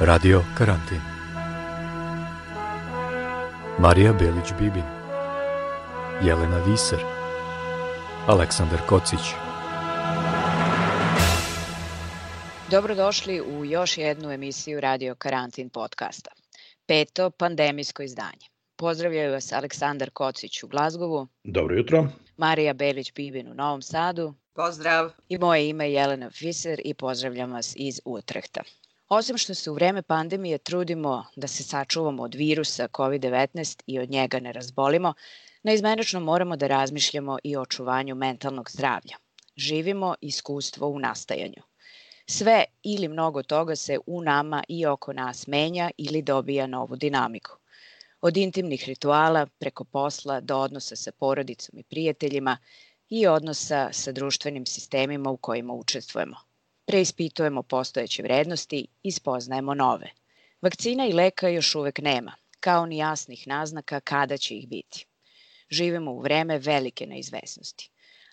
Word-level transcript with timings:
Radio 0.00 0.44
Karantin 0.58 1.00
Marija 3.78 4.12
Belić-Bibin 4.12 4.82
Jelena 6.22 6.58
Viser 6.66 6.98
Aleksandar 8.26 8.78
Kocić 8.88 9.20
Dobrodošli 12.70 13.40
u 13.40 13.64
još 13.64 13.98
jednu 13.98 14.30
emisiju 14.30 14.80
Radio 14.80 15.14
Karantin 15.14 15.68
podcasta. 15.68 16.30
Peto 16.86 17.30
pandemijsko 17.30 18.02
izdanje. 18.02 18.46
Pozdravljaju 18.76 19.32
vas 19.32 19.52
Aleksandar 19.52 20.10
Kocić 20.10 20.62
u 20.62 20.68
Glazgovu. 20.68 21.26
Dobro 21.44 21.76
jutro. 21.76 22.08
Marija 22.36 22.74
Belić-Bibin 22.74 23.50
u 23.50 23.54
Novom 23.54 23.82
Sadu. 23.82 24.34
Pozdrav. 24.54 25.10
I 25.28 25.38
moje 25.38 25.68
ime 25.68 25.84
je 25.84 25.92
Jelena 25.92 26.30
Fiser 26.30 26.80
i 26.84 26.94
pozdravljam 26.94 27.52
vas 27.52 27.72
iz 27.76 28.00
Utrehta. 28.04 28.60
Osim 29.08 29.38
što 29.38 29.54
se 29.54 29.70
u 29.70 29.74
vreme 29.74 30.02
pandemije 30.02 30.58
trudimo 30.58 31.24
da 31.36 31.46
se 31.46 31.62
sačuvamo 31.62 32.22
od 32.22 32.34
virusa 32.34 32.88
COVID-19 32.88 33.82
i 33.86 33.98
od 33.98 34.10
njega 34.10 34.40
ne 34.40 34.52
razbolimo, 34.52 35.14
neizmenično 35.62 36.20
moramo 36.20 36.56
da 36.56 36.66
razmišljamo 36.66 37.38
i 37.44 37.56
o 37.56 37.60
očuvanju 37.62 38.14
mentalnog 38.14 38.70
zdravlja. 38.70 39.16
Živimo 39.56 40.14
iskustvo 40.20 40.88
u 40.88 40.98
nastajanju. 40.98 41.62
Sve 42.26 42.64
ili 42.82 43.08
mnogo 43.08 43.42
toga 43.42 43.76
se 43.76 43.98
u 44.06 44.22
nama 44.22 44.64
i 44.68 44.86
oko 44.86 45.12
nas 45.12 45.46
menja 45.46 45.90
ili 45.98 46.22
dobija 46.22 46.66
novu 46.66 46.96
dinamiku. 46.96 47.56
Od 48.20 48.36
intimnih 48.36 48.84
rituala 48.86 49.46
preko 49.58 49.84
posla 49.84 50.40
do 50.40 50.58
odnosa 50.58 50.96
sa 50.96 51.12
porodicom 51.12 51.78
i 51.78 51.82
prijateljima 51.82 52.58
i 53.08 53.26
odnosa 53.26 53.88
sa 53.92 54.12
društvenim 54.12 54.66
sistemima 54.66 55.30
u 55.30 55.36
kojima 55.36 55.74
učestvujemo. 55.74 56.45
Preispitujemo 56.86 57.62
postojeće 57.62 58.22
vrednosti 58.22 58.86
i 59.02 59.12
spoznajemo 59.12 59.74
nove. 59.74 60.10
Vakcina 60.62 61.06
i 61.06 61.12
leka 61.12 61.48
još 61.48 61.74
uvek 61.74 61.98
nema, 61.98 62.34
kao 62.60 62.86
ni 62.86 62.96
jasnih 62.96 63.46
naznaka 63.46 64.00
kada 64.00 64.36
će 64.36 64.54
ih 64.54 64.68
biti. 64.68 65.06
Živimo 65.70 66.12
u 66.12 66.20
vreme 66.20 66.58
velike 66.58 67.06
neizvesnosti 67.06 67.90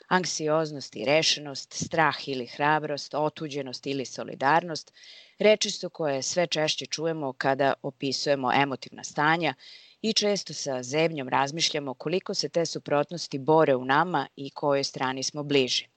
anksioznost 0.08 0.96
i 0.96 1.06
rešenost, 1.06 1.74
strah 1.74 2.28
ili 2.28 2.46
hrabrost, 2.46 3.14
otuđenost 3.14 3.88
ili 3.88 4.06
solidarnost, 4.06 4.94
reči 5.40 5.72
su 5.72 5.90
koje 5.90 6.22
sve 6.22 6.48
češće 6.48 6.86
čujemo 6.86 7.34
kada 7.34 7.74
opisujemo 7.82 8.54
emotivna 8.54 9.04
stanja 9.04 9.54
i 10.02 10.14
često 10.14 10.54
sa 10.54 10.84
zebnjom 10.84 11.30
razmišljamo 11.30 11.94
koliko 11.94 12.34
se 12.34 12.50
te 12.50 12.66
suprotnosti 12.66 13.40
bore 13.40 13.76
u 13.76 13.86
nama 13.86 14.28
i 14.36 14.50
kojoj 14.50 14.84
strani 14.84 15.24
smo 15.24 15.44
bliži. 15.44 15.93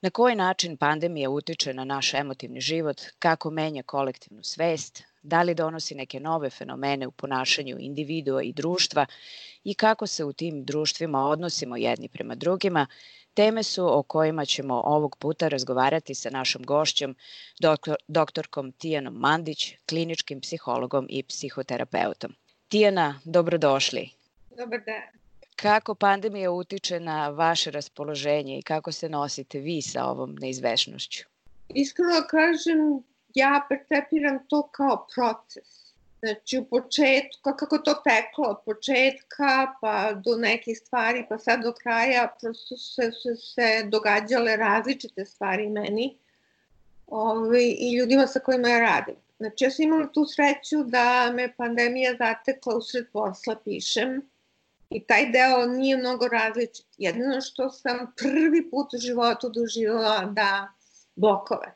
Na 0.00 0.10
koji 0.10 0.34
način 0.34 0.76
pandemija 0.76 1.30
utiče 1.30 1.74
na 1.74 1.84
naš 1.84 2.14
emotivni 2.14 2.60
život, 2.60 3.00
kako 3.18 3.50
menja 3.50 3.82
kolektivnu 3.82 4.42
svest, 4.42 5.02
da 5.22 5.42
li 5.42 5.54
donosi 5.54 5.94
neke 5.94 6.20
nove 6.20 6.50
fenomene 6.50 7.06
u 7.06 7.10
ponašanju 7.10 7.76
individua 7.78 8.42
i 8.42 8.52
društva 8.52 9.06
i 9.64 9.74
kako 9.74 10.06
se 10.06 10.24
u 10.24 10.32
tim 10.32 10.64
društvima 10.64 11.26
odnosimo 11.28 11.76
jedni 11.76 12.08
prema 12.08 12.34
drugima, 12.34 12.86
teme 13.34 13.62
su 13.62 13.98
o 13.98 14.02
kojima 14.02 14.44
ćemo 14.44 14.74
ovog 14.74 15.16
puta 15.16 15.48
razgovarati 15.48 16.14
sa 16.14 16.30
našom 16.30 16.62
gošćom, 16.62 17.16
doktor, 17.60 17.96
doktorkom 18.08 18.72
Tijanom 18.72 19.14
Mandić, 19.14 19.74
kliničkim 19.86 20.40
psihologom 20.40 21.06
i 21.10 21.22
psihoterapeutom. 21.22 22.34
Tijana, 22.68 23.20
dobrodošli. 23.24 24.10
Dobar 24.50 24.80
dan. 24.86 25.23
Kako 25.56 25.94
pandemija 25.94 26.50
utiče 26.50 27.00
na 27.00 27.28
vaše 27.28 27.70
raspoloženje 27.70 28.58
i 28.58 28.62
kako 28.62 28.92
se 28.92 29.08
nosite 29.08 29.58
vi 29.58 29.82
sa 29.82 30.04
ovom 30.04 30.36
neizvešnošću? 30.40 31.24
Iskreno 31.68 32.26
kažem, 32.30 33.02
ja 33.34 33.66
percepiram 33.68 34.38
to 34.48 34.62
kao 34.62 35.06
proces. 35.14 35.84
Znači, 36.18 36.58
u 36.58 36.64
početku, 36.64 37.52
kako 37.58 37.78
to 37.78 37.94
teklo, 37.94 38.48
od 38.48 38.56
početka 38.64 39.74
pa 39.80 40.12
do 40.12 40.36
nekih 40.36 40.78
stvari, 40.78 41.26
pa 41.28 41.38
sad 41.38 41.62
do 41.62 41.72
kraja, 41.72 42.34
prosto 42.40 42.76
se, 42.76 43.02
se, 43.02 43.36
se 43.36 43.84
događale 43.88 44.56
različite 44.56 45.24
stvari 45.24 45.68
meni 45.68 46.18
ovaj, 47.06 47.74
i 47.78 47.96
ljudima 47.98 48.26
sa 48.26 48.40
kojima 48.40 48.68
ja 48.68 48.80
radim. 48.80 49.14
Znači, 49.38 49.64
ja 49.64 49.70
sam 49.70 49.84
imala 49.84 50.06
tu 50.06 50.24
sreću 50.26 50.84
da 50.84 51.32
me 51.34 51.52
pandemija 51.56 52.14
zatekla 52.18 52.76
usred 52.76 53.06
posla, 53.12 53.56
pišem, 53.64 54.22
i 54.94 55.06
taj 55.06 55.30
deo 55.30 55.66
nije 55.66 55.96
mnogo 55.96 56.28
različit. 56.28 56.86
Jedino 56.98 57.40
što 57.40 57.70
sam 57.70 58.12
prvi 58.16 58.70
put 58.70 58.94
u 58.94 58.98
životu 58.98 59.48
doživjela 59.48 60.24
da 60.24 60.68
blokove 61.16 61.74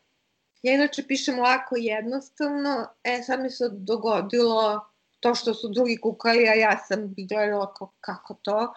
Ja 0.63 0.75
inače 0.75 1.03
pišem 1.07 1.39
lako 1.39 1.77
jednostavno, 1.79 2.89
e 3.05 3.23
sad 3.23 3.41
mi 3.41 3.51
se 3.51 3.69
dogodilo 3.73 4.89
to 5.21 5.35
što 5.35 5.55
su 5.55 5.69
drugi 5.69 5.97
kukali, 5.97 6.49
a 6.49 6.55
ja 6.55 6.85
sam 6.89 7.15
gledala 7.29 7.75
kako 8.01 8.35
to, 8.35 8.75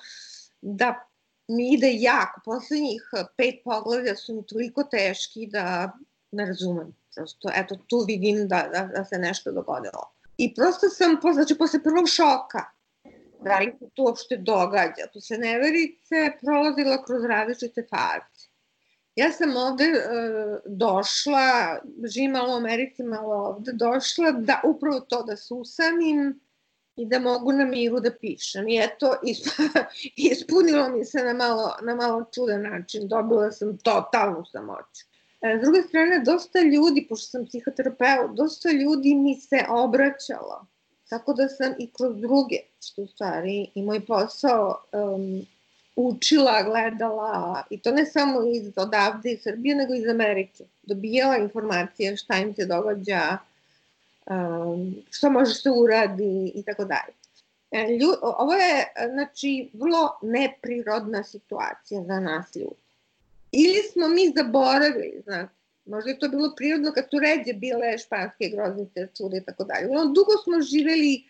da 0.62 1.08
mi 1.48 1.74
ide 1.74 1.94
jako. 1.94 2.42
Poslednjih 2.46 3.02
pet 3.38 3.56
poglavlja 3.64 4.16
su 4.16 4.36
mi 4.36 4.46
toliko 4.46 4.84
teški 4.84 5.48
da 5.48 5.92
ne 6.32 6.46
razumem. 6.46 6.96
Prosto, 7.16 7.50
eto, 7.56 7.76
tu 7.88 8.06
vidim 8.08 8.48
da, 8.48 8.70
da, 8.74 8.90
da 8.96 9.06
se 9.06 9.18
nešto 9.18 9.52
dogodilo. 9.52 10.14
I 10.38 10.56
prosto 10.56 10.90
sam, 10.90 11.20
znači, 11.34 11.58
posle 11.58 11.84
prvog 11.84 12.08
šoka, 12.08 12.66
da 13.42 13.60
li 13.60 13.74
se 13.80 13.90
to 13.94 14.04
uopšte 14.04 14.38
događa, 14.38 15.08
posle 15.14 15.38
neverice 15.38 16.32
prolazila 16.42 17.04
kroz 17.06 17.26
različite 17.26 17.88
faze. 17.90 18.50
Ja 19.16 19.32
sam 19.32 19.58
ovde 19.58 19.84
e, 19.84 20.00
došla, 20.66 21.80
živim 22.14 22.32
malo 22.32 22.54
u 22.54 22.58
Americi, 22.58 23.04
malo 23.04 23.36
ovde, 23.36 23.72
došla 23.74 24.32
da 24.32 24.62
upravo 24.64 25.00
to 25.00 25.24
da 25.24 25.36
se 25.36 25.54
usamim 25.54 26.40
i 26.96 27.06
da 27.06 27.20
mogu 27.20 27.52
na 27.52 27.66
miru 27.66 28.00
da 28.00 28.12
pišem. 28.22 28.68
I 28.68 28.80
eto, 28.84 29.16
ispunilo 30.32 30.90
mi 30.90 31.06
se 31.06 31.24
na 31.24 31.34
malo, 31.34 31.76
na 31.82 31.96
malo 31.96 32.26
čudan 32.36 32.62
način. 32.62 33.08
Dobila 33.08 33.52
sam 33.52 33.78
totalnu 33.78 34.46
samoću. 34.52 35.06
E, 35.42 35.58
s 35.58 35.62
druge 35.62 35.82
strane, 35.82 36.20
dosta 36.26 36.62
ljudi, 36.62 37.06
pošto 37.10 37.28
sam 37.28 37.46
psihoterapeut, 37.46 38.32
dosta 38.36 38.72
ljudi 38.72 39.16
mi 39.16 39.36
se 39.36 39.66
obraćalo. 39.70 40.68
Tako 41.12 41.34
da 41.34 41.48
sam 41.48 41.74
i 41.80 41.90
kroz 41.98 42.18
druge, 42.18 42.58
što 42.82 43.02
u 43.02 43.08
stvari 43.08 43.68
i 43.76 43.82
moj 43.82 44.06
posao 44.06 44.84
um, 44.92 45.46
učila, 45.96 46.64
gledala, 46.64 47.64
i 47.70 47.80
to 47.80 47.92
ne 47.92 48.06
samo 48.06 48.44
iz 48.44 48.72
odavde 48.76 49.32
iz 49.32 49.42
Srbije, 49.44 49.76
nego 49.76 49.94
iz 49.94 50.08
Amerike. 50.08 50.64
Dobijala 50.84 51.38
informacije 51.38 52.18
šta 52.18 52.38
im 52.38 52.54
se 52.56 52.66
događa, 52.66 53.38
um, 54.26 54.96
što 55.12 55.30
može 55.30 55.54
se 55.54 55.72
uradi 55.72 56.52
i 56.56 56.64
tako 56.64 56.86
dalje. 56.86 57.14
E, 57.72 58.00
ovo 58.22 58.54
je, 58.54 58.94
znači, 59.14 59.70
vrlo 59.74 60.20
neprirodna 60.22 61.24
situacija 61.24 62.04
za 62.04 62.20
nas 62.20 62.56
ljudi. 62.56 62.82
Ili 63.52 63.82
smo 63.94 64.08
mi 64.08 64.34
zaboravili, 64.36 65.22
znate, 65.24 65.61
možda 65.86 66.10
je 66.10 66.20
to 66.20 66.30
bilo 66.30 66.54
prirodno 66.56 66.92
kad 66.92 67.06
su 67.12 67.20
ređe 67.20 67.54
bile 67.54 67.98
španske 67.98 68.50
groznice, 68.50 69.08
cure 69.14 69.38
i 69.38 69.46
tako 69.46 69.64
dalje. 69.64 69.88
Dugo 69.88 70.32
smo 70.44 70.62
živeli 70.62 71.24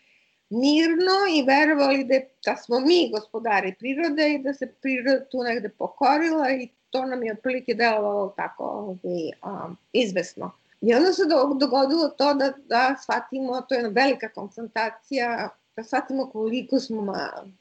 mirno 0.50 1.18
i 1.38 1.44
verovali 1.44 2.04
da, 2.04 2.20
da 2.46 2.56
smo 2.56 2.80
mi 2.80 3.10
gospodari 3.12 3.76
prirode 3.80 4.34
i 4.34 4.40
da 4.40 4.54
se 4.54 4.68
priroda 4.82 5.26
tu 5.26 5.44
negde 5.44 5.70
pokorila 5.70 6.52
i 6.52 6.70
to 6.90 7.06
nam 7.06 7.24
je 7.24 7.34
otprilike 7.34 7.74
delovalo 7.74 8.34
tako 8.38 8.64
ovaj, 8.64 9.32
um, 9.44 9.78
izvesno. 9.94 10.52
I 10.82 10.94
onda 10.94 11.14
se 11.14 11.24
dogodilo 11.60 12.10
to 12.10 12.34
da, 12.34 12.54
da 12.66 12.96
shvatimo, 13.04 13.62
to 13.62 13.76
je 13.76 13.80
jedna 13.80 14.02
velika 14.02 14.30
konfrontacija, 14.30 15.50
da 15.76 15.84
shvatimo 15.84 16.30
koliko 16.30 16.80
smo 16.80 17.02
mali 17.02 17.52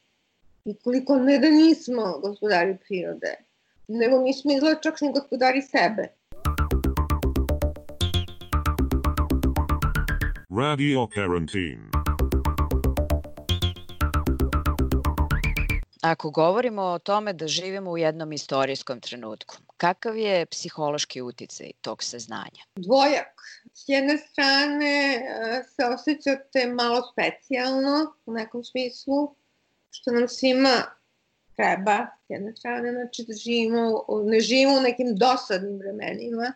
i 0.65 0.75
koliko 0.75 1.17
ne 1.17 1.39
da 1.39 1.51
nismo 1.51 2.19
gospodari 2.23 2.77
prirode, 2.87 3.35
nego 3.89 4.19
nismo 4.19 4.53
izgleda 4.53 4.81
čak 4.81 5.01
ni 5.01 5.13
gospodari 5.13 5.63
sebe. 5.63 6.09
Radio 10.59 11.07
Quarantine 11.07 11.91
Ako 16.03 16.31
govorimo 16.31 16.83
o 16.83 16.99
tome 16.99 17.33
da 17.33 17.47
živimo 17.47 17.91
u 17.91 17.99
jednom 17.99 18.33
istorijskom 18.33 19.01
trenutku, 19.01 19.57
Kakav 19.77 20.17
je 20.17 20.47
psihološki 20.47 21.23
uticaj 21.23 21.71
tog 21.81 22.03
saznanja? 22.03 22.63
Dvojak. 22.77 23.43
S 23.73 23.85
jedne 23.89 24.19
strane 24.19 25.15
e, 25.15 25.63
se 25.63 25.85
osjećate 25.85 26.67
malo 26.75 27.03
specijalno 27.13 28.15
u 28.27 28.33
nekom 28.33 28.65
smislu, 28.65 29.35
što 29.91 30.11
nam 30.11 30.29
svima 30.29 30.83
treba, 31.57 32.07
s 32.27 32.31
jedne 32.31 32.57
strane, 32.57 32.93
znači 32.93 33.25
da 33.29 33.35
živimo, 33.35 34.05
ne 34.25 34.41
živimo 34.41 34.79
u 34.79 34.83
nekim 34.83 35.17
dosadnim 35.17 35.79
vremenima, 35.79 36.53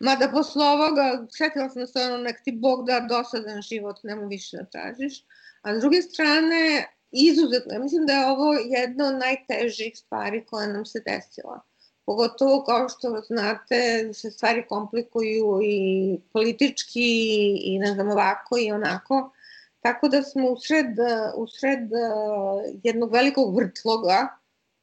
mada 0.00 0.30
posle 0.30 0.64
ovoga, 0.64 1.26
setila 1.30 1.68
sam 1.68 1.86
se 1.86 2.00
ono, 2.00 2.16
nek 2.16 2.42
ti 2.44 2.52
Bog 2.52 2.86
da 2.86 3.00
dosadan 3.00 3.62
život, 3.62 3.96
nema 4.02 4.26
više 4.26 4.56
da 4.56 4.64
tražiš, 4.64 5.24
a 5.62 5.74
s 5.74 5.80
druge 5.80 6.02
strane, 6.02 6.86
izuzetno, 7.10 7.74
ja 7.74 7.78
mislim 7.78 8.06
da 8.06 8.12
je 8.12 8.26
ovo 8.26 8.52
jedna 8.52 9.08
od 9.08 9.14
najtežih 9.18 9.98
stvari 9.98 10.44
koja 10.46 10.66
nam 10.66 10.86
se 10.86 11.02
desila. 11.06 11.60
Pogotovo 12.06 12.64
kao 12.64 12.88
što 12.88 13.22
znate, 13.26 14.10
se 14.12 14.30
stvari 14.30 14.66
komplikuju 14.68 15.60
i 15.62 16.18
politički 16.32 17.56
i 17.62 17.78
ne 17.78 17.94
znam 17.94 18.10
ovako 18.10 18.58
i 18.58 18.72
onako. 18.72 19.30
Tako 19.80 20.08
da 20.08 20.22
smo 20.22 20.48
usred, 20.48 20.86
usred 21.36 21.88
jednog 22.82 23.12
velikog 23.12 23.56
vrtloga 23.56 24.28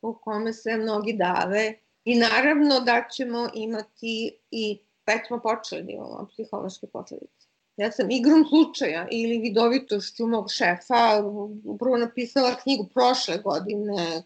u 0.02 0.14
kome 0.14 0.54
se 0.54 0.78
mnogi 0.78 1.14
dave 1.14 1.74
i 2.06 2.16
naravno 2.16 2.80
da 2.80 3.08
ćemo 3.12 3.50
imati 3.54 4.38
i 4.52 4.80
već 5.06 5.28
smo 5.28 5.40
počeli 5.40 5.84
da 5.84 5.92
imamo 5.92 6.28
psihološke 6.32 6.88
posledice. 6.88 7.48
Ja 7.78 7.92
sam 7.92 8.12
igrom 8.12 8.46
slučaja 8.50 9.08
ili 9.12 9.38
vidovitošću 9.38 10.28
mog 10.28 10.52
šefa 10.52 11.24
upravo 11.66 11.98
napisala 11.98 12.56
knjigu 12.56 12.88
prošle 12.94 13.38
godine 13.38 14.24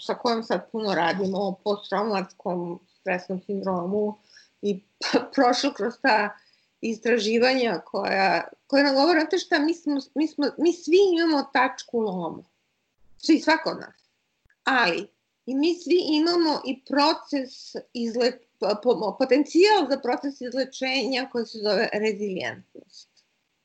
sa 0.00 0.14
kojom 0.14 0.42
sad 0.42 0.70
puno 0.72 0.94
radimo 0.94 1.38
o 1.38 1.54
posttraumatskom 1.64 2.80
stresnom 3.00 3.40
sindromu 3.46 4.18
i 4.62 4.82
prošlo 5.34 5.72
kroz 5.72 5.94
ta 6.02 6.30
istraživanja 6.80 7.80
koja, 7.84 8.48
koja 8.66 8.84
nam 8.84 8.94
govore, 8.94 9.20
znate 9.20 9.38
šta, 9.38 9.58
mi, 9.58 9.74
smo, 9.74 9.96
mi, 10.14 10.28
smo, 10.28 10.46
mi 10.58 10.72
svi 10.72 10.96
imamo 11.12 11.50
tačku 11.52 12.00
loma. 12.00 12.44
Svi, 13.18 13.40
svako 13.40 13.70
od 13.70 13.80
nas. 13.80 14.10
Ali, 14.64 15.08
i 15.46 15.54
mi 15.54 15.74
svi 15.74 16.00
imamo 16.08 16.60
i 16.66 16.84
proces 16.84 17.74
izle, 17.92 18.32
potencijal 19.18 19.90
za 19.90 19.98
proces 19.98 20.40
izlečenja 20.40 21.28
koji 21.32 21.46
se 21.46 21.58
zove 21.58 21.88
rezilijentnost. 21.92 23.10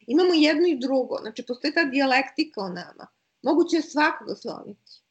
Imamo 0.07 0.33
jedno 0.33 0.67
i 0.67 0.79
drugo, 0.79 1.17
znači 1.21 1.45
postoji 1.45 1.73
ta 1.73 1.83
dijalektika 1.83 2.61
o 2.61 2.69
nama. 2.69 3.07
Moguće 3.41 3.75
je 3.75 3.81
svakoga 3.81 4.35
slomiti, 4.35 5.01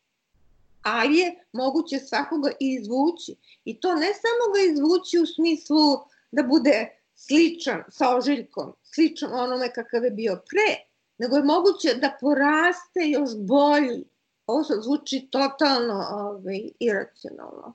ali 0.82 1.16
je 1.16 1.44
moguće 1.52 1.98
svakoga 1.98 2.50
izvući. 2.60 3.36
I 3.64 3.80
to 3.80 3.94
ne 3.94 4.12
samo 4.14 4.52
ga 4.54 4.72
izvući 4.72 5.18
u 5.18 5.26
smislu 5.26 5.98
da 6.32 6.42
bude 6.42 7.00
sličan 7.14 7.82
sa 7.88 8.16
ožiljkom, 8.16 8.72
sličan 8.82 9.32
onome 9.32 9.72
kakav 9.72 10.04
je 10.04 10.10
bio 10.10 10.42
pre, 10.48 10.76
nego 11.18 11.36
je 11.36 11.42
moguće 11.42 11.94
da 11.94 12.16
poraste 12.20 13.00
još 13.00 13.30
bolji. 13.36 14.04
Ovo 14.46 14.62
zvuči 14.82 15.28
totalno 15.30 16.06
ovaj, 16.10 16.70
iracionalno. 16.78 17.74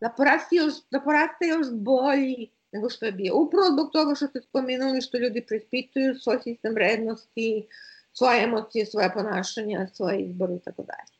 Da 0.00 0.08
poraste, 0.16 0.56
još, 0.56 0.74
da 0.90 1.00
poraste 1.00 1.46
još 1.46 1.66
bolji 1.72 2.50
nego 2.72 2.90
što 2.90 3.06
je 3.06 3.12
bio. 3.12 3.36
Upravo 3.36 3.66
zbog 3.72 3.92
toga 3.92 4.14
što 4.14 4.26
ste 4.26 4.40
spomenuli 4.42 5.00
što 5.00 5.18
ljudi 5.18 5.46
preispituju 5.46 6.14
svoj 6.14 6.38
sistem 6.42 6.74
vrednosti, 6.74 7.66
svoje 8.12 8.44
emocije, 8.44 8.86
svoje 8.86 9.12
ponašanja, 9.14 9.86
svoje 9.94 10.20
izbore 10.20 10.54
i 10.54 10.60
tako 10.64 10.82
dalje. 10.82 11.18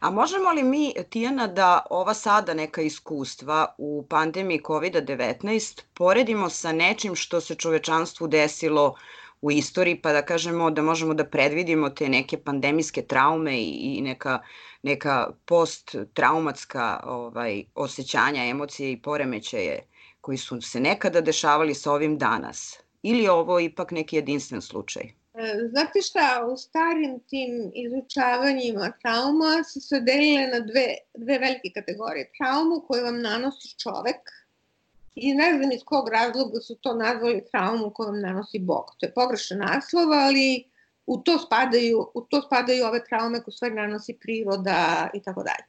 A 0.00 0.10
možemo 0.10 0.52
li 0.52 0.62
mi, 0.62 0.94
Tijana, 1.10 1.46
da 1.46 1.86
ova 1.90 2.14
sada 2.14 2.54
neka 2.54 2.82
iskustva 2.82 3.74
u 3.78 4.06
pandemiji 4.08 4.60
COVID-19 4.60 5.82
poredimo 5.94 6.50
sa 6.50 6.72
nečim 6.72 7.14
što 7.14 7.40
se 7.40 7.54
čovečanstvu 7.54 8.26
desilo 8.26 8.94
u 9.42 9.50
istoriji, 9.50 10.02
pa 10.02 10.12
da 10.12 10.22
kažemo 10.22 10.70
da 10.70 10.82
možemo 10.82 11.14
da 11.14 11.24
predvidimo 11.24 11.90
te 11.90 12.08
neke 12.08 12.38
pandemijske 12.44 13.02
traume 13.02 13.62
i 13.62 14.00
neka, 14.02 14.38
neka 14.82 15.30
post-traumatska 15.44 17.00
ovaj, 17.04 17.64
osjećanja, 17.74 18.44
emocije 18.44 18.92
i 18.92 19.02
poremećaje 19.02 19.86
koji 20.20 20.38
su 20.38 20.60
se 20.60 20.80
nekada 20.80 21.20
dešavali 21.20 21.74
sa 21.74 21.92
ovim 21.92 22.18
danas? 22.18 22.78
Ili 23.02 23.22
je 23.22 23.30
ovo 23.30 23.60
ipak 23.60 23.90
neki 23.90 24.16
jedinstven 24.16 24.62
slučaj? 24.62 25.02
E, 25.34 25.68
znate 25.70 26.02
šta, 26.02 26.46
u 26.52 26.56
starim 26.56 27.20
tim 27.28 27.72
izučavanjima 27.74 28.92
trauma 29.02 29.64
su 29.72 29.80
se 29.80 30.00
delile 30.00 30.46
na 30.46 30.60
dve, 30.60 30.86
dve 31.14 31.38
velike 31.38 31.70
kategorije. 31.74 32.30
Traumu 32.38 32.84
koju 32.88 33.04
vam 33.04 33.20
nanosi 33.20 33.78
čovek 33.78 34.20
i 35.14 35.34
ne 35.34 35.56
znam 35.56 35.72
iz 35.72 35.80
kog 35.84 36.08
razloga 36.08 36.60
su 36.60 36.74
to 36.74 36.94
nazvali 36.94 37.44
traumu 37.50 37.90
koju 37.94 38.12
nanosi 38.12 38.58
Bog. 38.58 38.84
To 38.98 39.06
je 39.06 39.14
pogrešan 39.14 39.58
naslov, 39.58 40.12
ali 40.12 40.64
u 41.06 41.18
to 41.18 41.38
spadaju, 41.38 42.10
u 42.14 42.20
to 42.20 42.42
spadaju 42.42 42.86
ove 42.86 43.04
traume 43.04 43.42
koje 43.42 43.52
stvari 43.52 43.74
nanosi 43.74 44.18
priroda 44.20 45.10
i 45.14 45.22
tako 45.22 45.42
dalje. 45.42 45.64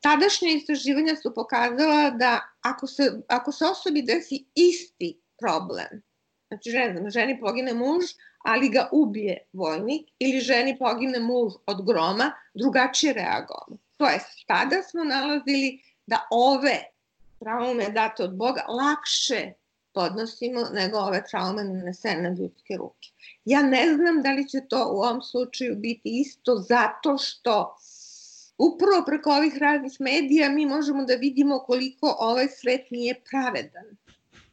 Tadašnje 0.00 0.48
istraživanja 0.48 1.16
su 1.16 1.34
pokazala 1.34 2.10
da 2.10 2.40
ako 2.60 2.86
se, 2.86 3.12
ako 3.28 3.52
se 3.52 3.64
osobi 3.64 4.02
desi 4.02 4.44
isti 4.54 5.20
problem, 5.38 6.02
znači 6.48 6.70
ne 6.70 6.92
znam, 6.92 7.10
ženi 7.10 7.40
pogine 7.40 7.74
muž, 7.74 8.04
ali 8.44 8.68
ga 8.68 8.88
ubije 8.92 9.48
vojnik 9.52 10.08
ili 10.18 10.40
ženi 10.40 10.78
pogine 10.78 11.20
muž 11.20 11.52
od 11.66 11.86
groma, 11.86 12.32
drugačije 12.54 13.12
reagovamo. 13.12 13.78
To 13.96 14.06
je, 14.08 14.20
tada 14.46 14.82
smo 14.82 15.04
nalazili 15.04 15.82
da 16.06 16.28
ove 16.30 16.95
traume 17.38 17.88
date 17.88 18.24
od 18.24 18.36
Boga 18.36 18.64
lakše 18.68 19.52
podnosimo 19.92 20.60
nego 20.72 20.98
ove 20.98 21.22
traume 21.30 21.64
nanesene 21.64 22.22
na 22.22 22.36
ljudske 22.38 22.76
ruke. 22.78 23.08
Ja 23.44 23.62
ne 23.62 23.94
znam 23.94 24.22
da 24.22 24.32
li 24.32 24.48
će 24.48 24.60
to 24.68 24.90
u 24.92 24.96
ovom 24.96 25.22
slučaju 25.22 25.76
biti 25.76 26.20
isto 26.20 26.56
zato 26.56 27.18
što 27.18 27.76
upravo 28.58 29.04
preko 29.06 29.30
ovih 29.30 29.58
raznih 29.58 29.96
medija 30.00 30.50
mi 30.50 30.66
možemo 30.66 31.04
da 31.04 31.14
vidimo 31.14 31.58
koliko 31.58 32.16
ovaj 32.18 32.48
svet 32.48 32.90
nije 32.90 33.20
pravedan. 33.30 33.96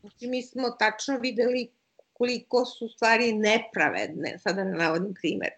Znači 0.01 0.27
mi 0.27 0.43
smo 0.43 0.69
tačno 0.69 1.17
videli 1.17 1.71
koliko 2.13 2.65
su 2.65 2.89
stvari 2.89 3.33
nepravedne, 3.33 4.39
sada 4.39 4.63
ne 4.63 4.71
navodim 4.71 5.13
primer. 5.13 5.49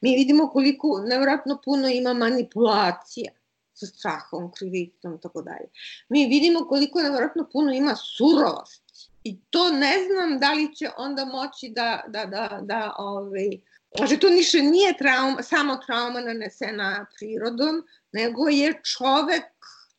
Mi 0.00 0.14
vidimo 0.16 0.48
koliko 0.48 1.02
nevratno 1.08 1.60
puno 1.64 1.88
ima 1.88 2.14
manipulacija 2.14 3.32
sa 3.74 3.86
strahom, 3.86 4.52
krivicom, 4.52 5.18
tako 5.22 5.42
dalje. 5.42 5.68
Mi 6.08 6.26
vidimo 6.26 6.66
koliko 6.68 7.02
nevratno 7.02 7.48
puno 7.52 7.72
ima 7.72 7.94
surovosti. 7.96 9.10
I 9.24 9.40
to 9.50 9.70
ne 9.70 9.94
znam 10.06 10.38
da 10.38 10.52
li 10.52 10.76
će 10.76 10.90
onda 10.98 11.24
moći 11.24 11.68
da, 11.68 12.04
da, 12.08 12.26
da, 12.26 12.60
da 12.62 12.94
ovaj, 12.98 13.50
Znači, 13.96 14.18
to 14.18 14.30
niše 14.30 14.62
nije 14.62 14.96
trauma, 14.98 15.42
samo 15.42 15.76
trauma 15.76 16.20
nanesena 16.20 17.06
prirodom, 17.16 17.86
nego 18.12 18.48
je 18.48 18.80
čovek 18.82 19.44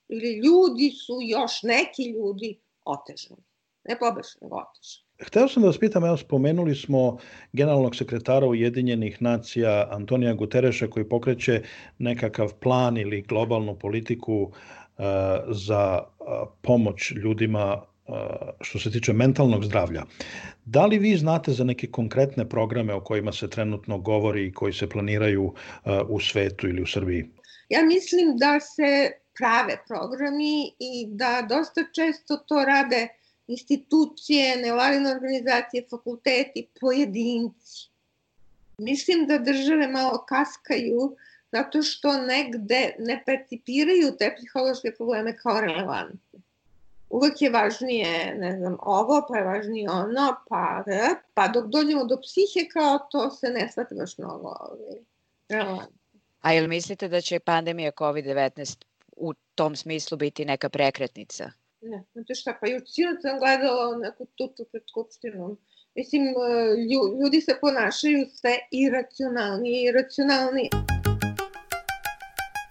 ili 0.07 0.33
ljudi 0.33 0.91
su 1.05 1.17
još 1.21 1.63
neki 1.63 2.03
ljudi 2.11 2.59
otežani. 2.85 3.43
Ne 3.83 3.99
pobešani, 3.99 4.39
nego 4.41 4.55
otežani. 4.55 5.04
Hteo 5.19 5.47
sam 5.47 5.61
da 5.61 5.67
vas 5.67 5.77
pitam, 5.77 6.05
evo 6.05 6.17
spomenuli 6.17 6.75
smo 6.75 7.17
generalnog 7.53 7.95
sekretara 7.95 8.47
Ujedinjenih 8.47 9.21
nacija 9.21 9.87
Antonija 9.91 10.33
Gutereša 10.33 10.87
koji 10.87 11.09
pokreće 11.09 11.61
nekakav 11.97 12.53
plan 12.53 12.97
ili 12.97 13.21
globalnu 13.21 13.79
politiku 13.79 14.41
uh, 14.41 14.51
za 15.49 15.99
uh, 16.03 16.25
pomoć 16.61 17.11
ljudima 17.11 17.81
uh, 18.07 18.15
što 18.61 18.79
se 18.79 18.91
tiče 18.91 19.13
mentalnog 19.13 19.65
zdravlja. 19.65 20.03
Da 20.65 20.85
li 20.85 20.99
vi 20.99 21.17
znate 21.17 21.51
za 21.51 21.63
neke 21.63 21.87
konkretne 21.87 22.49
programe 22.49 22.93
o 22.93 23.03
kojima 23.03 23.31
se 23.31 23.49
trenutno 23.49 23.97
govori 23.97 24.47
i 24.47 24.53
koji 24.53 24.73
se 24.73 24.89
planiraju 24.89 25.53
u 26.09 26.19
svetu 26.19 26.67
ili 26.67 26.81
u 26.81 26.85
Srbiji? 26.85 27.25
Ja 27.69 27.83
mislim 27.85 28.37
da 28.37 28.59
se 28.59 29.11
prave 29.37 29.77
programi 29.87 30.67
i 30.79 31.07
da 31.07 31.45
dosta 31.49 31.81
često 31.95 32.37
to 32.37 32.65
rade 32.65 33.07
institucije, 33.47 34.57
nevladine 34.57 35.11
organizacije, 35.11 35.85
fakulteti, 35.89 36.67
pojedinci. 36.81 37.89
Mislim 38.77 39.27
da 39.27 39.37
države 39.37 39.87
malo 39.87 40.25
kaskaju 40.27 41.15
zato 41.51 41.81
što 41.83 42.17
negde 42.21 42.95
ne 42.99 43.23
percipiraju 43.25 44.11
te 44.19 44.35
psihološke 44.37 44.91
probleme 44.97 45.37
kao 45.37 45.61
relevantne. 45.61 46.39
Uvek 47.09 47.41
je 47.41 47.49
važnije, 47.49 48.35
ne 48.39 48.57
znam, 48.57 48.77
ovo, 48.81 49.25
pa 49.29 49.37
je 49.37 49.43
važnije 49.43 49.89
ono, 49.89 50.35
pa, 50.49 50.83
pa 51.33 51.47
dok 51.47 51.65
dođemo 51.65 52.05
do 52.05 52.17
psihe 52.21 52.67
kao 52.69 52.99
to 53.11 53.31
se 53.31 53.49
ne 53.49 53.69
shvata 53.71 53.95
baš 53.95 54.17
mnogo 54.17 54.55
ovaj, 54.59 54.97
relevantno. 55.49 55.97
A 56.41 56.53
ili 56.53 56.67
mislite 56.67 57.07
da 57.07 57.21
će 57.21 57.39
pandemija 57.39 57.91
COVID-19 57.91 58.85
u 59.15 59.33
tom 59.55 59.75
smislu 59.75 60.17
biti 60.17 60.45
neka 60.45 60.69
prekretnica? 60.69 61.51
Ne, 61.91 62.03
znate 62.13 62.35
šta, 62.35 62.57
pa 62.61 62.67
juče 62.67 62.85
sinoć 62.85 63.17
sam 63.21 63.39
gledala 63.39 63.97
neku 63.97 64.25
tuču 64.37 64.63
pred 64.71 64.83
skupštinom. 64.89 65.57
Mislim, 65.95 66.23
ljudi 67.21 67.41
se 67.41 67.57
ponašaju 67.61 68.25
sve 68.39 68.53
iracionalnije 68.71 69.81
i 69.81 69.85
iracionalnije. 69.89 70.69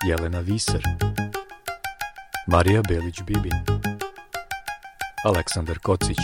Jelena 0.09 0.41
Viser 0.41 0.83
Marija 2.47 2.83
Belić-Bibin 2.83 3.59
Aleksandar 5.25 5.79
Kocić 5.79 6.19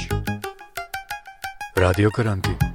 Radio 1.77 2.11
Karantin 2.17 2.70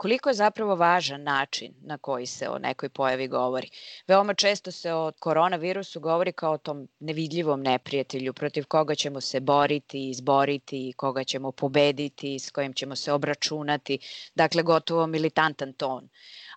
koliko 0.00 0.30
je 0.30 0.34
zapravo 0.34 0.74
važan 0.74 1.22
način 1.22 1.74
na 1.80 1.98
koji 1.98 2.26
se 2.26 2.48
o 2.48 2.58
nekoj 2.58 2.88
pojavi 2.88 3.28
govori. 3.28 3.70
Veoma 4.08 4.34
često 4.34 4.72
se 4.72 4.92
o 4.92 5.12
koronavirusu 5.18 6.00
govori 6.00 6.32
kao 6.32 6.52
o 6.52 6.58
tom 6.58 6.88
nevidljivom 7.00 7.62
neprijatelju 7.62 8.32
protiv 8.32 8.64
koga 8.64 8.94
ćemo 8.94 9.20
se 9.20 9.40
boriti, 9.40 10.10
izboriti, 10.10 10.92
koga 10.96 11.24
ćemo 11.24 11.52
pobediti, 11.52 12.38
s 12.38 12.50
kojim 12.50 12.72
ćemo 12.72 12.96
se 12.96 13.12
obračunati. 13.12 13.98
Dakle, 14.34 14.62
gotovo 14.62 15.06
militantan 15.06 15.72
ton. 15.72 16.08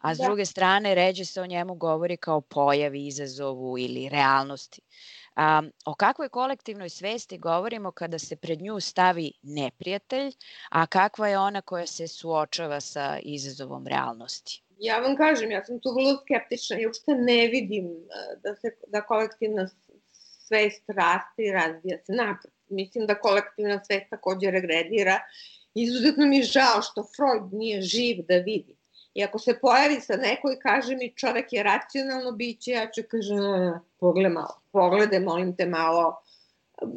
A 0.02 0.16
s 0.16 0.18
da. 0.18 0.24
druge 0.24 0.46
strane, 0.46 0.96
ređe 0.96 1.26
se 1.26 1.42
o 1.42 1.46
njemu 1.46 1.76
govori 1.76 2.18
kao 2.18 2.42
pojavi, 2.42 3.08
izazovu 3.08 3.78
ili 3.80 4.10
realnosti. 4.10 4.82
A, 5.36 5.62
o 5.86 5.96
kakvoj 5.96 6.30
kolektivnoj 6.30 6.90
svesti 6.90 7.38
govorimo 7.38 7.92
kada 7.92 8.20
se 8.20 8.36
pred 8.36 8.62
nju 8.62 8.80
stavi 8.80 9.32
neprijatelj, 9.42 10.32
a 10.70 10.86
kakva 10.88 11.28
je 11.28 11.40
ona 11.40 11.62
koja 11.62 11.88
se 11.88 12.08
suočava 12.08 12.82
sa 12.82 13.20
izazovom 13.22 13.88
realnosti? 13.88 14.62
Ja 14.80 15.00
vam 15.00 15.18
kažem, 15.18 15.52
ja 15.52 15.66
sam 15.66 15.80
tu 15.80 15.94
vrlo 15.96 16.18
skeptična 16.22 16.80
i 16.80 16.86
uopšte 16.86 17.16
ne 17.16 17.48
vidim 17.48 17.90
da, 18.44 18.56
se, 18.56 18.76
da 18.88 19.02
kolektivna 19.02 19.68
svest 20.48 20.84
raste 20.88 21.44
i 21.44 21.52
razvija 21.52 21.98
se 22.06 22.14
napred. 22.14 22.54
Mislim 22.70 23.08
da 23.08 23.20
kolektivna 23.20 23.84
svest 23.84 24.10
takođe 24.10 24.52
regredira. 24.52 25.20
Izuzetno 25.74 26.26
mi 26.26 26.38
je 26.38 26.44
žao 26.44 26.82
što 26.82 27.04
Freud 27.16 27.54
nije 27.54 27.82
živ 27.82 28.26
da 28.28 28.36
vidi. 28.38 28.76
I 29.14 29.24
ako 29.24 29.40
se 29.40 29.60
pojavi 29.62 30.02
sa 30.02 30.16
neko 30.16 30.52
i 30.52 30.60
kaže 30.60 30.96
mi 30.96 31.14
čovek 31.16 31.54
je 31.54 31.64
racionalno 31.64 32.32
biće, 32.32 32.72
ja 32.72 32.92
ću 32.92 33.02
kažem, 33.10 33.38
pogled 34.00 34.32
malo 34.32 34.64
pogledaj, 34.74 35.20
molim 35.20 35.56
te 35.56 35.66
malo, 35.66 36.18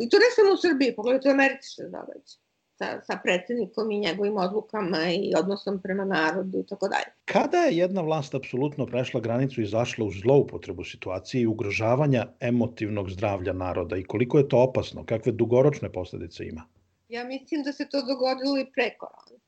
i 0.00 0.08
to 0.08 0.16
ne 0.16 0.28
samo 0.37 0.54
u 0.54 0.56
Srbiji, 0.56 0.96
pogledajte 0.96 1.28
u 1.28 1.32
Americi 1.32 1.70
što 1.73 1.82
događa 1.82 2.37
sa, 2.78 2.87
sa 3.02 3.18
predsednikom 3.23 3.90
i 3.90 3.99
njegovim 3.99 4.37
odlukama 4.37 4.99
i 5.11 5.32
odnosom 5.38 5.80
prema 5.82 6.04
narodu 6.04 6.58
i 6.58 6.66
tako 6.66 6.88
dalje. 6.88 7.11
Kada 7.25 7.58
je 7.58 7.76
jedna 7.76 8.00
vlast 8.00 8.35
apsolutno 8.35 8.87
prešla 8.87 9.20
granicu 9.20 9.62
i 9.62 9.66
zašla 9.66 10.06
u 10.06 10.11
zloupotrebu 10.11 10.85
situacije 10.85 11.42
i 11.42 11.46
ugrožavanja 11.46 12.26
emotivnog 12.40 13.11
zdravlja 13.11 13.52
naroda 13.52 13.96
i 13.96 14.04
koliko 14.04 14.38
je 14.38 14.49
to 14.49 14.58
opasno, 14.58 15.04
kakve 15.06 15.32
dugoročne 15.32 15.92
posledice 15.92 16.46
ima? 16.46 16.64
Ja 17.08 17.25
mislim 17.25 17.62
da 17.62 17.73
se 17.73 17.88
to 17.88 18.02
dogodilo 18.02 18.58
i 18.58 18.66
pre 18.75 18.90
korona, 18.99 19.40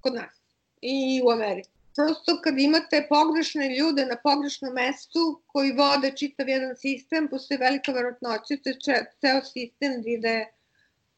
kod 0.00 0.14
nas 0.14 0.42
i 0.80 1.22
u 1.24 1.30
Americi 1.30 1.75
prosto 1.96 2.40
kad 2.44 2.58
imate 2.58 3.06
pogrešne 3.08 3.76
ljude 3.78 4.06
na 4.06 4.16
pogrešnom 4.22 4.72
mestu 4.74 5.42
koji 5.46 5.72
vode 5.72 6.12
čitav 6.16 6.48
jedan 6.48 6.76
sistem, 6.76 7.28
postoji 7.28 7.58
velika 7.58 7.92
verotnoća 7.92 8.54
da 8.64 8.72
ceo 9.20 9.40
sistem 9.44 10.02
ide 10.06 10.46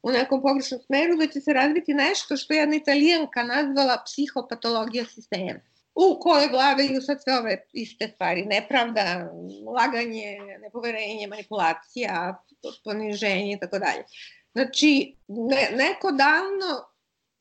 u 0.02 0.10
nekom 0.10 0.42
pogrešnom 0.42 0.80
smeru, 0.86 1.16
da 1.16 1.26
će 1.26 1.40
se 1.40 1.52
razviti 1.52 1.94
nešto 1.94 2.36
što 2.36 2.54
je 2.54 2.58
jedna 2.58 2.76
italijanka 2.76 3.42
nazvala 3.42 4.02
psihopatologija 4.06 5.04
sistema 5.04 5.60
u 5.94 6.20
kojoj 6.20 6.48
vladaju 6.48 7.00
sad 7.00 7.22
sve 7.22 7.38
ove 7.38 7.64
iste 7.72 8.08
stvari, 8.14 8.44
nepravda, 8.46 9.32
laganje, 9.76 10.38
nepoverenje, 10.60 11.26
manipulacija, 11.26 12.42
poniženje 12.84 13.52
i 13.52 13.60
tako 13.60 13.78
dalje. 13.78 14.04
Znači, 14.52 15.14
ne, 15.28 15.70
neko 15.76 16.12
davno 16.12 16.87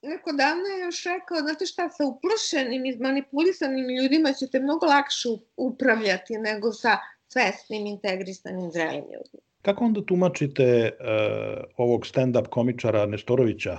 neko 0.02 0.32
davno 0.32 0.64
je 0.64 0.86
još 0.86 1.04
rekao, 1.04 1.38
znate 1.38 1.66
šta, 1.66 1.90
sa 1.90 2.04
uplašenim, 2.06 2.86
izmanipulisanim 2.86 3.90
ljudima 3.90 4.34
ćete 4.34 4.60
mnogo 4.60 4.86
lakše 4.86 5.30
upravljati 5.58 6.34
nego 6.38 6.72
sa 6.72 6.98
svesnim, 7.28 7.86
integrisanim, 7.86 8.72
zrelim 8.72 9.04
ljudima. 9.04 9.44
Kako 9.62 9.86
onda 9.86 10.02
tumačite 10.06 10.92
uh, 11.00 11.64
ovog 11.78 12.06
stand-up 12.06 12.48
komičara 12.50 13.06
Nestorovića, 13.06 13.78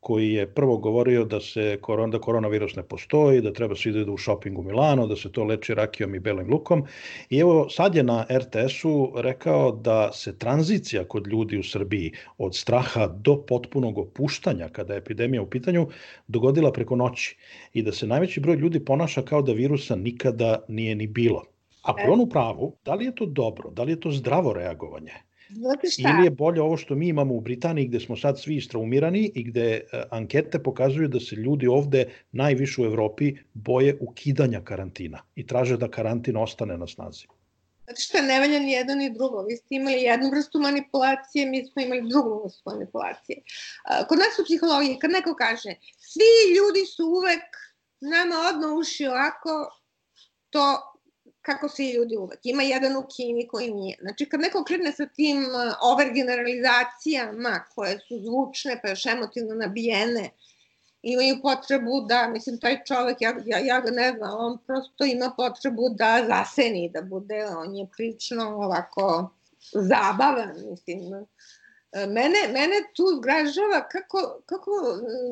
koji 0.00 0.32
je 0.32 0.46
prvo 0.54 0.76
govorio 0.78 1.24
da 1.24 1.40
se 1.40 1.78
korona, 1.80 2.12
da 2.12 2.20
koronavirus 2.20 2.76
ne 2.76 2.82
postoji, 2.82 3.40
da 3.40 3.52
treba 3.52 3.76
svi 3.76 3.92
da 3.92 4.00
idu 4.00 4.12
u 4.12 4.18
shopping 4.18 4.58
u 4.58 4.62
Milano, 4.62 5.06
da 5.06 5.16
se 5.16 5.32
to 5.32 5.44
leči 5.44 5.74
rakijom 5.74 6.14
i 6.14 6.18
belim 6.18 6.50
lukom. 6.50 6.84
I 7.30 7.38
evo 7.38 7.68
sad 7.68 7.94
je 7.94 8.02
na 8.02 8.26
RTS-u 8.30 9.12
rekao 9.16 9.72
da 9.72 10.12
se 10.12 10.38
tranzicija 10.38 11.04
kod 11.04 11.26
ljudi 11.26 11.58
u 11.58 11.62
Srbiji 11.62 12.12
od 12.38 12.56
straha 12.56 13.06
do 13.06 13.36
potpunog 13.46 13.98
opuštanja 13.98 14.68
kada 14.68 14.94
je 14.94 14.98
epidemija 14.98 15.42
u 15.42 15.50
pitanju 15.50 15.88
dogodila 16.28 16.72
preko 16.72 16.96
noći 16.96 17.36
i 17.72 17.82
da 17.82 17.92
se 17.92 18.06
najveći 18.06 18.40
broj 18.40 18.56
ljudi 18.56 18.84
ponaša 18.84 19.22
kao 19.22 19.42
da 19.42 19.52
virusa 19.52 19.96
nikada 19.96 20.64
nije 20.68 20.94
ni 20.94 21.06
bilo. 21.06 21.44
Ako 21.82 22.00
je 22.00 22.10
on 22.10 22.20
u 22.20 22.28
pravu, 22.28 22.76
da 22.84 22.94
li 22.94 23.04
je 23.04 23.14
to 23.14 23.26
dobro, 23.26 23.70
da 23.70 23.82
li 23.82 23.92
je 23.92 24.00
to 24.00 24.10
zdravo 24.10 24.52
reagovanje? 24.52 25.27
Znate 25.50 25.90
šta? 25.90 26.08
Ili 26.08 26.26
je 26.26 26.30
bolje 26.30 26.62
ovo 26.62 26.76
što 26.76 26.94
mi 26.94 27.08
imamo 27.08 27.34
u 27.34 27.40
Britaniji 27.40 27.88
gde 27.88 28.00
smo 28.00 28.16
sad 28.16 28.40
svi 28.40 28.56
istraumirani 28.56 29.32
i 29.34 29.44
gde 29.44 29.80
uh, 29.80 30.00
ankete 30.10 30.62
pokazuju 30.62 31.08
da 31.08 31.20
se 31.20 31.36
ljudi 31.36 31.66
ovde 31.66 32.04
najviše 32.32 32.82
u 32.82 32.84
Evropi 32.84 33.34
boje 33.54 33.96
ukidanja 34.00 34.60
karantina 34.64 35.22
i 35.34 35.46
traže 35.46 35.76
da 35.76 35.88
karantin 35.90 36.36
ostane 36.36 36.78
na 36.78 36.86
snazi. 36.86 37.26
Znate 37.84 38.02
šta, 38.02 38.20
ne 38.22 38.40
valja 38.40 38.58
ni 38.60 38.72
jedno 38.72 38.94
ni 38.94 39.10
drugo. 39.14 39.42
Vi 39.42 39.56
ste 39.56 39.74
imali 39.74 40.02
jednu 40.02 40.30
vrstu 40.30 40.60
manipulacije, 40.60 41.46
mi 41.46 41.66
smo 41.66 41.82
imali 41.82 42.08
drugu 42.08 42.42
vrstu 42.44 42.62
manipulacije. 42.66 43.42
Kod 44.08 44.18
nas 44.18 44.38
u 44.40 44.44
psihologiji, 44.44 44.98
kad 44.98 45.10
neko 45.10 45.34
kaže 45.34 45.74
svi 45.98 46.32
ljudi 46.56 46.86
su 46.86 47.06
uvek 47.06 47.44
nama 48.00 48.36
odno 48.50 48.76
uši 48.78 49.06
ovako, 49.06 49.52
to 50.50 50.64
kako 51.48 51.68
svi 51.68 51.90
ljudi 51.90 52.16
uvek. 52.16 52.38
Ima 52.42 52.62
jedan 52.62 52.96
u 52.96 53.06
Kini 53.16 53.48
koji 53.48 53.74
nije. 53.74 53.96
Znači, 54.00 54.26
kad 54.26 54.40
neko 54.40 54.64
krene 54.64 54.92
sa 54.92 55.06
tim 55.06 55.38
uh, 55.38 55.74
overgeneralizacijama 55.92 57.64
koje 57.74 57.98
su 58.08 58.18
zvučne 58.24 58.80
pa 58.82 58.88
još 58.88 59.06
emotivno 59.06 59.54
nabijene, 59.54 60.30
imaju 61.02 61.36
potrebu 61.42 62.00
da, 62.08 62.28
mislim, 62.28 62.58
taj 62.58 62.84
čovek, 62.84 63.20
ja, 63.20 63.34
ja, 63.46 63.58
ja 63.58 63.80
ga 63.80 63.90
ne 63.90 64.12
znam, 64.16 64.30
on 64.38 64.58
prosto 64.66 65.04
ima 65.04 65.32
potrebu 65.36 65.88
da 65.88 66.24
zaseni, 66.28 66.90
da 66.94 67.02
bude, 67.02 67.46
on 67.46 67.76
je 67.76 67.86
prilično 67.96 68.48
ovako 68.48 69.30
zabavan, 69.72 70.52
mislim. 70.70 71.00
Mene, 71.92 72.40
mene 72.52 72.76
tu 72.96 73.04
zgražava 73.16 73.88
kako, 73.92 74.40
kako 74.46 74.70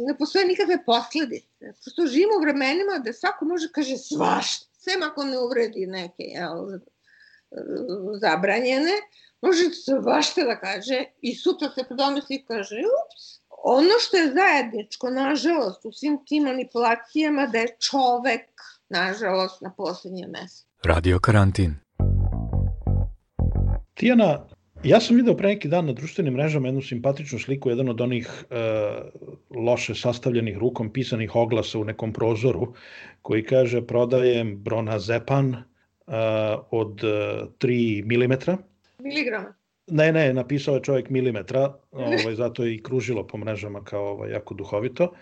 ne 0.06 0.18
postoje 0.18 0.46
nikakve 0.46 0.84
posledice. 0.84 1.72
Prosto 1.82 2.06
živimo 2.06 2.36
u 2.36 2.40
vremenima 2.40 2.98
da 3.04 3.12
svako 3.12 3.44
može 3.44 3.68
kaže 3.72 3.96
svašta 3.96 4.75
sem 4.86 5.02
ako 5.02 5.24
ne 5.24 5.38
uvredi 5.38 5.86
neke 5.86 6.22
jel, 6.22 6.78
zabranjene, 8.20 8.96
može 9.42 9.70
svašta 9.70 10.44
da 10.44 10.60
kaže 10.60 11.04
i 11.20 11.34
sutra 11.34 11.70
se 11.70 11.84
predomisli 11.88 12.36
i 12.36 12.44
kaže, 12.44 12.76
ups, 12.76 13.24
ono 13.64 13.98
što 14.00 14.16
je 14.16 14.32
zajedničko, 14.32 15.10
nažalost, 15.10 15.84
u 15.84 15.92
svim 15.92 16.18
tim 16.26 16.42
manipulacijama 16.42 17.46
da 17.46 17.58
je 17.58 17.76
čovek, 17.90 18.50
nažalost, 18.88 19.60
na 19.60 19.72
poslednjem 19.76 20.30
mestu. 20.30 20.68
Radio 20.84 21.18
karantin. 21.18 21.74
Tijana, 23.94 24.48
Ja 24.86 25.00
sam 25.00 25.16
video 25.16 25.34
pre 25.34 25.48
neki 25.48 25.68
dan 25.68 25.86
na 25.86 25.92
društvenim 25.92 26.34
mrežama 26.34 26.68
jednu 26.68 26.82
simpatičnu 26.82 27.38
sliku, 27.38 27.70
jedan 27.70 27.88
od 27.88 28.00
onih 28.00 28.28
e, 28.50 28.56
loše 29.50 29.94
sastavljenih 29.94 30.58
rukom 30.58 30.92
pisanih 30.92 31.36
oglasa 31.36 31.78
u 31.78 31.84
nekom 31.84 32.12
prozoru, 32.12 32.72
koji 33.22 33.42
kaže 33.42 33.82
prodajem 33.86 34.56
bronazepan 34.62 35.54
e, 35.54 35.62
od 36.70 37.04
e, 37.04 37.06
3 37.58 38.04
mm. 38.04 38.62
Miligrama. 39.02 39.54
Ne, 39.86 40.12
ne, 40.12 40.32
napisao 40.32 40.74
je 40.74 40.82
čovjek 40.82 41.10
milimetra, 41.10 41.74
ovaj, 41.90 42.34
zato 42.34 42.64
je 42.64 42.74
i 42.74 42.82
kružilo 42.82 43.26
po 43.26 43.38
mrežama 43.38 43.84
kao 43.84 44.04
ovaj, 44.04 44.30
jako 44.30 44.54
duhovito, 44.54 45.12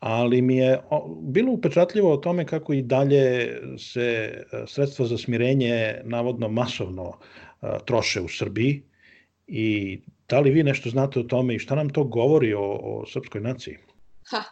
ali 0.00 0.42
mi 0.42 0.56
je 0.56 0.80
bilo 1.22 1.52
upečatljivo 1.52 2.12
o 2.12 2.16
tome 2.16 2.44
kako 2.44 2.72
i 2.72 2.82
dalje 2.82 3.58
se 3.78 4.32
e, 4.52 4.64
sredstva 4.66 5.06
za 5.06 5.18
smirenje 5.18 6.00
navodno 6.04 6.48
masovno 6.48 7.18
troše 7.84 8.20
u 8.20 8.28
Srbiji 8.28 8.82
i 9.46 9.98
da 10.28 10.40
li 10.40 10.50
vi 10.50 10.62
nešto 10.62 10.90
znate 10.90 11.20
o 11.20 11.22
tome 11.22 11.54
i 11.54 11.58
šta 11.58 11.74
nam 11.74 11.90
to 11.90 12.04
govori 12.04 12.54
o, 12.54 12.62
o 12.62 13.06
srpskoj 13.06 13.40
naciji? 13.40 13.78
Ha, 14.30 14.42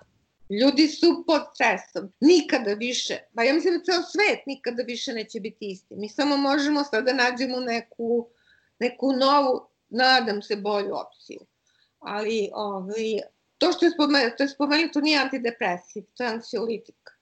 ljudi 0.51 0.89
su 0.89 1.25
pod 1.27 1.43
stresom. 1.55 2.13
Nikada 2.21 2.75
više, 2.75 3.19
pa 3.35 3.43
ja 3.43 3.55
mislim 3.55 3.75
da 3.75 3.85
ceo 3.85 4.03
svet 4.03 4.47
nikada 4.47 4.83
više 4.83 5.13
neće 5.13 5.41
biti 5.41 5.71
isti. 5.71 5.97
Mi 5.97 6.09
samo 6.09 6.37
možemo 6.37 6.85
sada 6.85 7.13
da 7.13 7.25
nađemo 7.25 7.61
neku, 7.61 8.29
neku 8.79 9.13
novu, 9.13 9.69
nadam 9.89 10.43
se, 10.43 10.57
bolju 10.57 10.95
opciju. 10.95 11.41
Ali 11.99 12.51
ovaj, 12.53 13.21
to 13.59 13.73
što 13.73 13.85
je 13.85 13.91
spomenuto, 13.91 14.37
to 14.37 14.43
je 14.43 14.49
spomenuto 14.49 15.01
nije 15.01 15.19
antidepresiv, 15.19 16.05
to 16.17 16.25
je 16.25 16.31
anksiolitik 16.31 17.14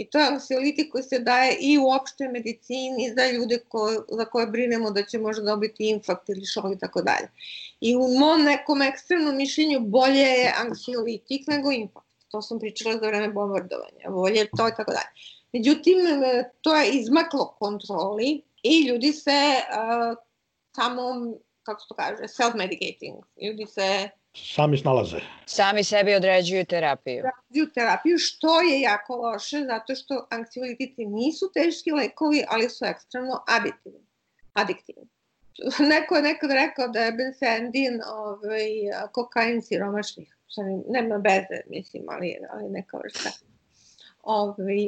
i 0.00 0.06
to 0.10 0.18
je 0.18 0.26
anksiolitik 0.26 0.92
koji 0.92 1.02
se 1.02 1.18
daje 1.18 1.56
i 1.60 1.78
u 1.78 1.88
opštoj 1.90 2.28
medicini 2.28 3.12
za 3.16 3.30
ljude 3.30 3.58
ko, 3.68 4.04
za 4.08 4.24
koje 4.24 4.46
brinemo 4.46 4.90
da 4.90 5.02
će 5.06 5.18
možda 5.18 5.42
dobiti 5.42 5.90
infarkt 5.90 6.28
ili 6.28 6.46
šok 6.46 6.64
i 6.74 6.78
tako 6.78 7.02
dalje. 7.02 7.28
I 7.80 7.96
u 7.96 8.08
mom 8.18 8.42
nekom 8.42 8.82
ekstremnom 8.82 9.36
mišljenju 9.36 9.80
bolje 9.80 10.28
je 10.40 10.54
anksiolitik 10.58 11.46
nego 11.46 11.72
infarkt. 11.72 12.08
To 12.28 12.42
sam 12.42 12.58
pričala 12.58 12.94
za 12.94 13.06
vreme 13.06 13.28
bombardovanja. 13.28 14.10
Bolje 14.10 14.38
je 14.38 14.50
to 14.56 14.68
i 14.68 14.76
tako 14.76 14.92
dalje. 14.92 15.10
Međutim, 15.52 15.98
to 16.60 16.76
je 16.76 16.90
izmaklo 16.90 17.56
kontroli 17.58 18.42
i 18.62 18.88
ljudi 18.88 19.12
se 19.12 19.40
uh, 19.54 20.16
samo 20.76 21.02
kako 21.62 21.80
se 21.80 21.88
to 21.88 21.94
kaže, 21.94 22.22
self-medicating. 22.22 23.22
Ljudi 23.42 23.66
se 23.66 24.08
Sami 24.34 24.78
snalaze. 24.78 25.20
Sami 25.46 25.84
sebi 25.84 26.14
određuju 26.14 26.64
terapiju. 26.64 27.24
određuju 27.24 27.72
terapiju, 27.74 28.18
što 28.18 28.60
je 28.60 28.80
jako 28.80 29.16
loše, 29.16 29.64
zato 29.64 29.94
što 29.94 30.26
anksiolitici 30.30 31.06
nisu 31.06 31.50
teški 31.54 31.92
lekovi, 31.92 32.44
ali 32.48 32.70
su 32.70 32.84
ekstremno 32.84 33.44
adiktivni. 33.48 34.06
adiktivni. 34.52 35.08
Neko 35.94 36.14
je 36.16 36.22
nekad 36.22 36.50
rekao 36.50 36.88
da 36.88 37.00
je 37.00 37.12
benzendin 37.12 38.00
ovaj, 38.06 38.68
kokain 39.12 39.62
siromašnih. 39.62 40.36
Nema 40.88 41.16
veze, 41.16 41.62
mislim, 41.70 42.04
ali, 42.08 42.36
ali 42.52 42.68
neka 42.68 42.98
vrsta. 42.98 43.30
Ovaj, 44.22 44.86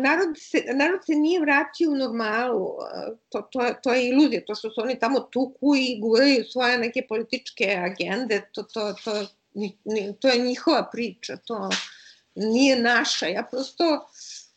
narod, 0.00 0.38
se, 0.38 0.64
narod 0.74 1.00
se 1.06 1.12
nije 1.12 1.40
vratio 1.40 1.90
u 1.90 1.96
normalu, 1.96 2.68
to, 3.28 3.42
to, 3.52 3.60
to 3.82 3.92
je 3.92 4.08
iluzija, 4.08 4.44
to 4.46 4.54
što 4.54 4.70
su 4.70 4.80
oni 4.80 4.98
tamo 4.98 5.20
tuku 5.20 5.76
i 5.76 6.00
guraju 6.00 6.44
svoje 6.44 6.78
neke 6.78 7.06
političke 7.08 7.76
agende, 7.78 8.42
to, 8.52 8.62
to, 8.62 8.94
to, 9.04 9.26
to 10.20 10.28
je 10.28 10.38
njihova 10.38 10.88
priča, 10.92 11.36
to 11.36 11.70
nije 12.34 12.80
naša. 12.82 13.26
Ja 13.26 13.42
prosto, 13.50 14.08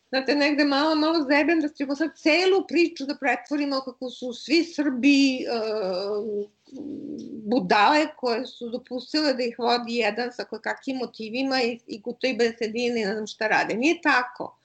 znate, 0.10 0.36
negde 0.36 0.66
malo, 0.66 0.96
malo 0.96 1.25
zebem 1.30 1.62
da 1.62 1.70
ćemo 1.70 1.96
sad 1.96 2.10
celu 2.18 2.68
priču 2.68 3.06
da 3.06 3.16
pretvorimo 3.16 3.82
kako 3.82 4.10
su 4.10 4.34
svi 4.34 4.63
Srbi 4.63 5.46
uh, 5.46 6.50
budale 7.44 8.08
koje 8.18 8.46
su 8.46 8.70
dopustile 8.70 9.34
da 9.34 9.44
ih 9.44 9.60
vodi 9.60 9.96
jedan 9.96 10.32
sa 10.32 10.46
kakvim 10.46 10.98
motivima 10.98 11.62
i, 11.63 11.80
i 11.88 12.00
gutaju 12.00 12.36
besedine 12.38 13.01
i 13.01 13.06
ne 13.06 13.13
znam 13.13 13.28
šta 13.28 13.48
rade. 13.48 13.75
Nije 13.75 14.01
tako. 14.01 14.58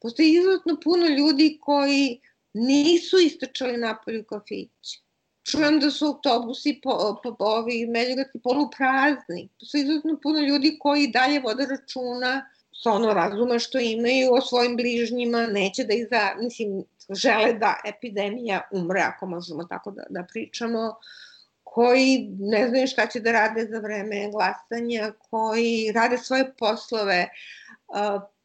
Postoji 0.00 0.32
izuzetno 0.32 0.76
puno 0.84 1.06
ljudi 1.06 1.58
koji 1.60 2.20
nisu 2.52 3.18
istračali 3.18 3.76
napolju 3.76 4.24
kafići. 4.24 5.00
Čujem 5.42 5.80
da 5.80 5.90
su 5.90 6.06
autobusi 6.06 6.80
po, 6.82 7.20
po, 7.22 7.34
po 7.34 7.44
ovi 7.44 7.86
međugati 7.86 8.38
poluprazni. 8.42 9.48
Postoji 9.60 9.82
izuzetno 9.82 10.18
puno 10.22 10.40
ljudi 10.40 10.76
koji 10.80 11.08
dalje 11.08 11.40
vode 11.40 11.66
računa 11.66 12.50
sa 12.82 12.92
ono 12.92 13.12
razuma 13.12 13.58
što 13.58 13.78
imaju 13.78 14.32
o 14.32 14.40
svojim 14.40 14.76
bližnjima, 14.76 15.46
neće 15.46 15.84
da 15.84 15.94
ih 15.94 16.06
za, 16.10 16.34
mislim, 16.42 16.84
žele 17.10 17.52
da 17.52 17.80
epidemija 17.84 18.68
umre, 18.72 19.00
ako 19.00 19.26
možemo 19.26 19.64
tako 19.64 19.90
da, 19.90 20.02
da 20.10 20.26
pričamo. 20.32 20.88
Uh, 20.88 21.29
koji 21.72 22.28
ne 22.38 22.68
znaju 22.68 22.86
šta 22.86 23.06
će 23.06 23.20
da 23.20 23.32
rade 23.32 23.66
za 23.70 23.78
vreme 23.78 24.30
glasanja, 24.32 25.12
koji 25.30 25.92
rade 25.94 26.18
svoje 26.18 26.52
poslove. 26.58 27.28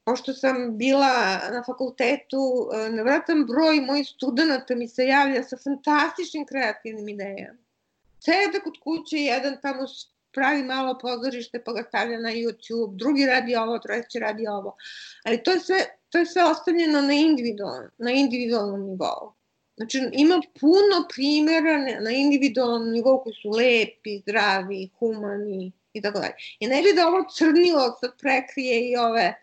Pošto 0.04 0.34
sam 0.34 0.78
bila 0.78 1.40
na 1.52 1.64
fakultetu, 1.66 2.70
nevratan 2.92 3.46
broj 3.46 3.82
mojih 3.82 4.08
studenta 4.08 4.76
mi 4.76 4.88
se 4.88 5.08
javlja 5.08 5.44
sa 5.44 5.58
fantastičnim 5.64 6.46
kreativnim 6.46 7.10
idejama. 7.10 7.60
Sede 8.20 8.60
kod 8.64 8.74
kuće, 8.84 9.18
jedan 9.18 9.58
tamo 9.62 9.86
pravi 10.34 10.64
malo 10.64 10.98
pozorište 11.02 11.64
pa 11.64 11.74
ga 11.74 11.84
stavlja 11.88 12.20
na 12.20 12.30
YouTube, 12.30 12.96
drugi 12.98 13.26
radi 13.26 13.56
ovo, 13.56 13.80
treći 13.80 14.20
radi 14.20 14.48
ovo. 14.48 14.76
Ali 15.24 15.44
to 15.44 15.52
je 15.52 15.60
sve, 15.60 15.86
to 16.10 16.18
je 16.18 16.26
sve 16.26 16.44
ostavljeno 16.44 17.02
na 17.02 17.14
individualnom, 17.14 17.92
na 17.98 18.12
individualnom 18.12 18.86
nivou. 18.86 19.35
Znači, 19.78 20.10
ima 20.14 20.42
puno 20.60 21.08
primjera 21.16 21.78
na 22.02 22.12
individualnom 22.12 22.92
nivou 22.92 23.24
koji 23.24 23.34
su 23.42 23.50
lepi, 23.50 24.20
zdravi, 24.20 24.90
humani 25.00 25.72
i 25.94 26.02
tako 26.02 26.20
dalje. 26.20 26.34
I 26.60 26.68
ne 26.68 26.82
bi 26.82 26.94
da 26.96 27.08
ovo 27.08 27.26
crnilo 27.38 27.98
sad 28.00 28.12
prekrije 28.20 28.92
i 28.92 28.98
ove... 28.98 29.34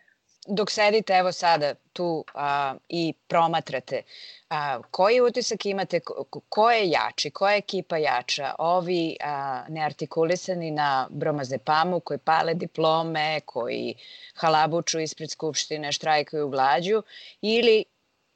Dok 0.47 0.71
sedite 0.71 1.13
evo 1.13 1.31
sada 1.31 1.73
tu 1.93 2.25
a, 2.33 2.75
i 2.89 3.13
promatrate, 3.27 4.01
a, 4.49 4.81
koji 4.91 5.21
utisak 5.21 5.65
imate, 5.65 5.99
ko, 5.99 6.25
ko 6.49 6.71
je 6.71 6.89
jači, 6.89 7.29
koja 7.29 7.51
je 7.51 7.57
ekipa 7.57 7.97
jača? 7.97 8.55
Ovi 8.59 9.17
a, 9.21 9.63
neartikulisani 9.69 10.71
na 10.71 11.07
bromazepamu 11.09 11.99
koji 11.99 12.17
pale 12.19 12.53
diplome, 12.53 13.39
koji 13.45 13.95
halabuču 14.35 14.99
ispred 14.99 15.31
Skupštine, 15.31 15.91
štrajkuju 15.91 16.49
glađu 16.49 17.03
ili 17.41 17.85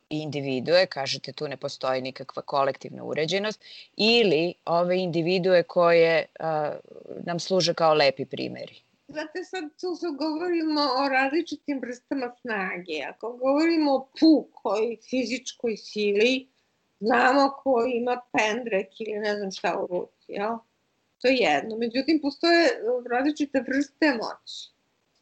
individue, 0.09 0.85
kažete 0.85 1.31
tu 1.31 1.47
ne 1.47 1.57
postoji 1.57 2.01
nikakva 2.01 2.41
kolektivna 2.41 3.03
uređenost, 3.03 3.65
ili 3.97 4.53
ove 4.65 4.97
individue 4.99 5.63
koje 5.63 6.25
a, 6.39 6.75
nam 7.23 7.39
služe 7.39 7.73
kao 7.73 7.93
lepi 7.93 8.25
primeri. 8.25 8.75
Znate, 9.07 9.43
sad 9.43 9.63
tu 9.63 9.87
govorimo 10.17 10.81
o 10.81 11.09
različitim 11.09 11.79
vrstama 11.81 12.35
snage. 12.41 13.03
Ako 13.09 13.31
govorimo 13.33 13.95
o 13.95 14.07
pukoj 14.19 14.97
fizičkoj 15.09 15.77
sili, 15.77 16.47
znamo 16.99 17.53
ko 17.63 17.85
ima 17.93 18.21
pendrek 18.31 19.01
ili 19.01 19.19
ne 19.19 19.35
znam 19.35 19.51
šta 19.51 19.79
u 19.79 19.87
ruci, 19.87 20.31
jel? 20.31 20.57
To 21.21 21.27
je 21.27 21.35
jedno. 21.35 21.77
Međutim, 21.77 22.19
postoje 22.21 22.69
različite 23.09 23.63
vrste 23.67 24.11
moći. 24.11 24.76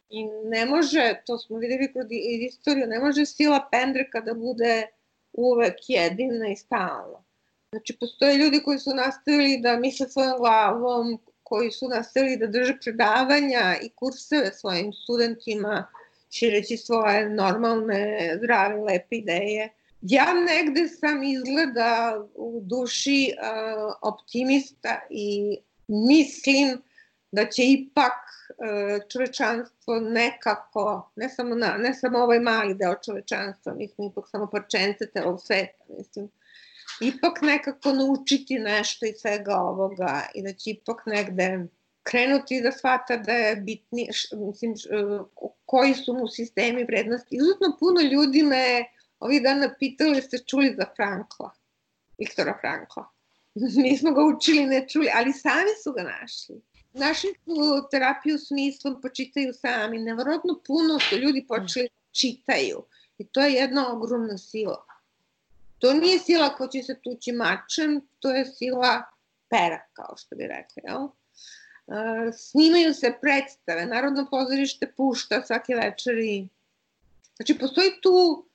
I 0.09 0.23
ne 0.43 0.65
može, 0.65 1.21
to 1.25 1.37
smo 1.37 1.57
videli 1.57 1.93
kroz 1.93 2.05
istoriju, 2.49 2.87
ne 2.87 2.99
može 2.99 3.25
sila 3.25 3.67
pendreka 3.71 4.21
da 4.21 4.33
bude 4.33 4.87
uvek 5.33 5.75
jedina 5.87 6.47
i 6.47 6.55
stalno. 6.55 7.23
Znači, 7.71 7.97
postoje 7.99 8.37
ljudi 8.37 8.61
koji 8.63 8.79
su 8.79 8.93
nastavili 8.95 9.57
da 9.61 9.79
misle 9.79 10.09
svojom 10.09 10.37
glavom, 10.37 11.19
koji 11.43 11.71
su 11.71 11.87
nastavili 11.87 12.37
da 12.37 12.47
drže 12.47 12.77
predavanja 12.83 13.75
i 13.81 13.89
kurseve 13.89 14.51
svojim 14.53 14.93
studentima, 14.93 15.87
šireći 16.31 16.77
svoje 16.77 17.29
normalne, 17.29 18.31
zdrave, 18.37 18.81
lepe 18.81 19.15
ideje. 19.15 19.73
Ja 20.01 20.33
negde 20.33 20.87
sam 20.87 21.23
izgleda 21.23 22.23
u 22.35 22.59
duši 22.63 23.31
uh, 23.31 23.93
optimista 24.01 25.01
i 25.09 25.57
mislim 25.87 26.81
da 27.31 27.49
će 27.49 27.63
ipak 27.65 28.13
čovečanstvo 29.11 29.99
nekako, 29.99 31.11
ne 31.15 31.29
samo, 31.29 31.55
na, 31.55 31.77
ne 31.77 31.93
samo 31.93 32.19
ovaj 32.19 32.39
mali 32.39 32.73
deo 32.73 32.95
čovečanstva, 33.05 33.73
mi 33.73 33.87
smo 33.87 34.05
ipak 34.05 34.29
samo 34.29 34.47
parčence 34.51 35.07
celog 35.13 35.41
sveta, 35.41 35.83
mislim, 35.97 36.29
ipak 37.01 37.41
nekako 37.41 37.93
naučiti 37.93 38.59
nešto 38.59 39.05
iz 39.05 39.15
svega 39.21 39.55
ovoga 39.55 40.21
i 40.33 40.43
da 40.43 40.53
će 40.53 40.69
ipak 40.69 41.05
negde 41.05 41.67
krenuti 42.03 42.61
da 42.61 42.71
shvata 42.71 43.17
da 43.17 43.33
je 43.33 43.55
bitni, 43.55 44.09
mislim, 44.33 44.73
koji 45.65 45.93
su 45.93 46.13
mu 46.13 46.27
sistemi 46.27 46.83
vrednosti. 46.83 47.35
Izuzetno 47.35 47.77
puno 47.79 48.01
ljudi 48.01 48.43
me 48.43 48.85
ovih 49.19 49.43
dana 49.43 49.73
pitali 49.79 50.21
ste 50.21 50.37
čuli 50.37 50.75
za 50.77 50.85
Frankla, 50.95 51.51
Viktora 52.17 52.57
Frankla. 52.61 53.09
Nismo 53.83 54.11
ga 54.11 54.21
učili, 54.23 54.65
ne 54.65 54.87
čuli, 54.89 55.09
ali 55.13 55.33
sami 55.33 55.71
su 55.83 55.93
ga 55.93 56.03
našli 56.03 56.61
našli 56.95 57.33
su 57.45 57.87
terapiju 57.91 58.37
smislom, 58.39 59.01
počitaju 59.01 59.53
sami. 59.53 59.99
Nevrotno 59.99 60.59
puno 60.67 60.99
su 60.99 61.15
ljudi 61.15 61.45
počeli 61.47 61.87
da 61.87 62.19
čitaju. 62.19 62.83
I 63.17 63.27
to 63.27 63.41
je 63.41 63.53
jedna 63.53 63.93
ogromna 63.93 64.37
sila. 64.37 64.85
To 65.79 65.93
nije 65.93 66.19
sila 66.19 66.55
ko 66.55 66.67
će 66.67 66.83
se 66.83 66.99
tući 67.03 67.31
mačem, 67.31 68.01
to 68.19 68.31
je 68.31 68.45
sila 68.45 69.03
pera, 69.49 69.85
kao 69.93 70.17
što 70.17 70.35
bi 70.35 70.47
rekli. 70.47 70.83
Jel? 70.83 71.07
snimaju 72.33 72.93
se 72.93 73.13
predstave, 73.21 73.85
Narodno 73.85 74.27
pozorište 74.31 74.93
pušta 74.97 75.45
svake 75.45 75.75
večeri. 75.75 76.47
Znači, 77.35 77.57
postoji 77.59 77.91
tu 78.01 78.45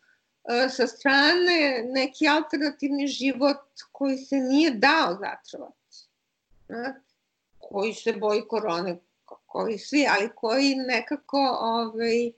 sa 0.71 0.87
strane 0.87 1.85
neki 1.87 2.29
alternativni 2.29 3.07
život 3.07 3.67
koji 3.93 4.19
se 4.19 4.37
nije 4.37 4.71
dao 4.71 5.19
zatrovati. 5.21 5.97
Znate? 6.69 7.10
Koji 7.71 7.95
se 7.95 8.13
boji 8.13 8.43
korone, 8.49 8.99
koji 9.47 9.79
svi, 9.79 10.07
ali 10.09 10.31
koji 10.35 10.75
nekako, 10.75 11.59
ovaj, 11.61 12.33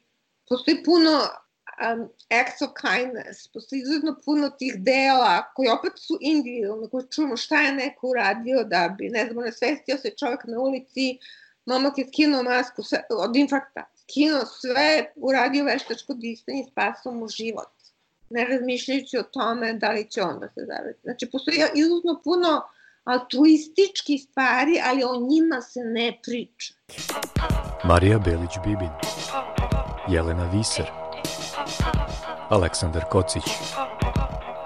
postoji 0.49 0.83
puno 0.85 1.11
um, 1.11 2.09
acts 2.41 2.63
of 2.63 2.71
kindness, 2.81 3.49
postoji 3.53 3.81
izuzetno 3.83 4.17
puno 4.25 4.51
tih 4.51 4.75
dela 4.79 5.53
koji 5.55 5.69
opet 5.69 5.93
su 5.97 6.19
individualni, 6.21 6.91
koji 6.91 7.05
čujemo 7.15 7.37
šta 7.37 7.61
je 7.61 7.73
neko 7.73 8.09
uradio 8.09 8.65
da 8.65 8.95
bi, 8.99 9.09
ne 9.09 9.27
znam, 9.27 9.45
nesvestio 9.45 9.99
se 9.99 10.11
čovjek 10.11 10.45
na 10.45 10.59
ulici, 10.61 11.19
momak 11.67 11.99
je 11.99 12.07
skinuo 12.09 12.43
masku 12.43 12.83
sve, 12.83 13.03
od 13.11 13.37
infarkta, 13.37 13.85
skinuo 14.03 14.45
sve, 14.47 15.13
uradio 15.17 15.65
veštačko 15.65 16.15
disanje 16.15 16.65
spasao 16.71 17.13
mu 17.13 17.29
život 17.29 17.73
ne 18.33 18.45
razmišljajući 18.45 19.19
o 19.19 19.23
tome 19.23 19.73
da 19.73 19.91
li 19.91 20.11
će 20.11 20.23
on 20.23 20.41
da 20.41 20.49
se 20.49 20.61
zavede. 20.67 20.99
Znači, 21.03 21.31
postoji 21.31 21.57
izuzetno 21.75 22.21
puno 22.25 22.63
altruistički 23.05 24.19
stvari, 24.19 24.81
ali 24.85 25.05
o 25.05 25.27
njima 25.29 25.61
se 25.61 25.81
ne 25.81 26.19
priča. 26.23 26.75
Marija 27.85 28.19
Belić-Bibin 28.19 28.91
Jelena 30.09 30.51
Viser 30.55 30.91
Aleksandar 32.49 33.05
Kocić 33.11 33.43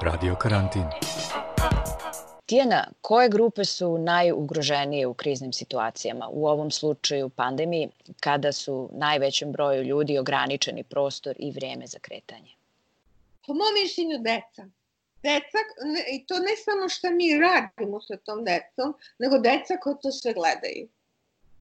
Radio 0.03 0.35
Karantin 0.35 0.85
Tijena, 2.47 2.85
koje 3.01 3.29
grupe 3.29 3.65
su 3.65 3.99
najugroženije 3.99 5.07
u 5.07 5.15
kriznim 5.15 5.53
situacijama, 5.53 6.29
u 6.29 6.47
ovom 6.47 6.71
slučaju 6.71 7.29
pandemiji, 7.29 7.89
kada 8.21 8.53
su 8.53 8.89
najvećem 8.93 9.53
broju 9.53 9.83
ljudi 9.83 10.19
ograničeni 10.19 10.83
prostor 10.85 11.37
i 11.39 11.51
vreme 11.51 11.87
za 11.87 11.99
kretanje? 11.99 12.51
Po 13.47 13.55
mom 13.55 13.75
mišljenju 13.83 14.19
deca. 14.19 14.69
Deca, 15.23 15.59
i 16.13 16.27
to 16.27 16.39
ne 16.39 16.57
samo 16.65 16.89
šta 16.89 17.11
mi 17.11 17.39
radimo 17.39 18.01
sa 18.01 18.17
tom 18.17 18.45
decom, 18.45 18.95
nego 19.19 19.39
deca 19.39 19.77
koja 19.81 19.95
to 19.95 20.13
sve 20.13 20.33
gledaju. 20.33 20.89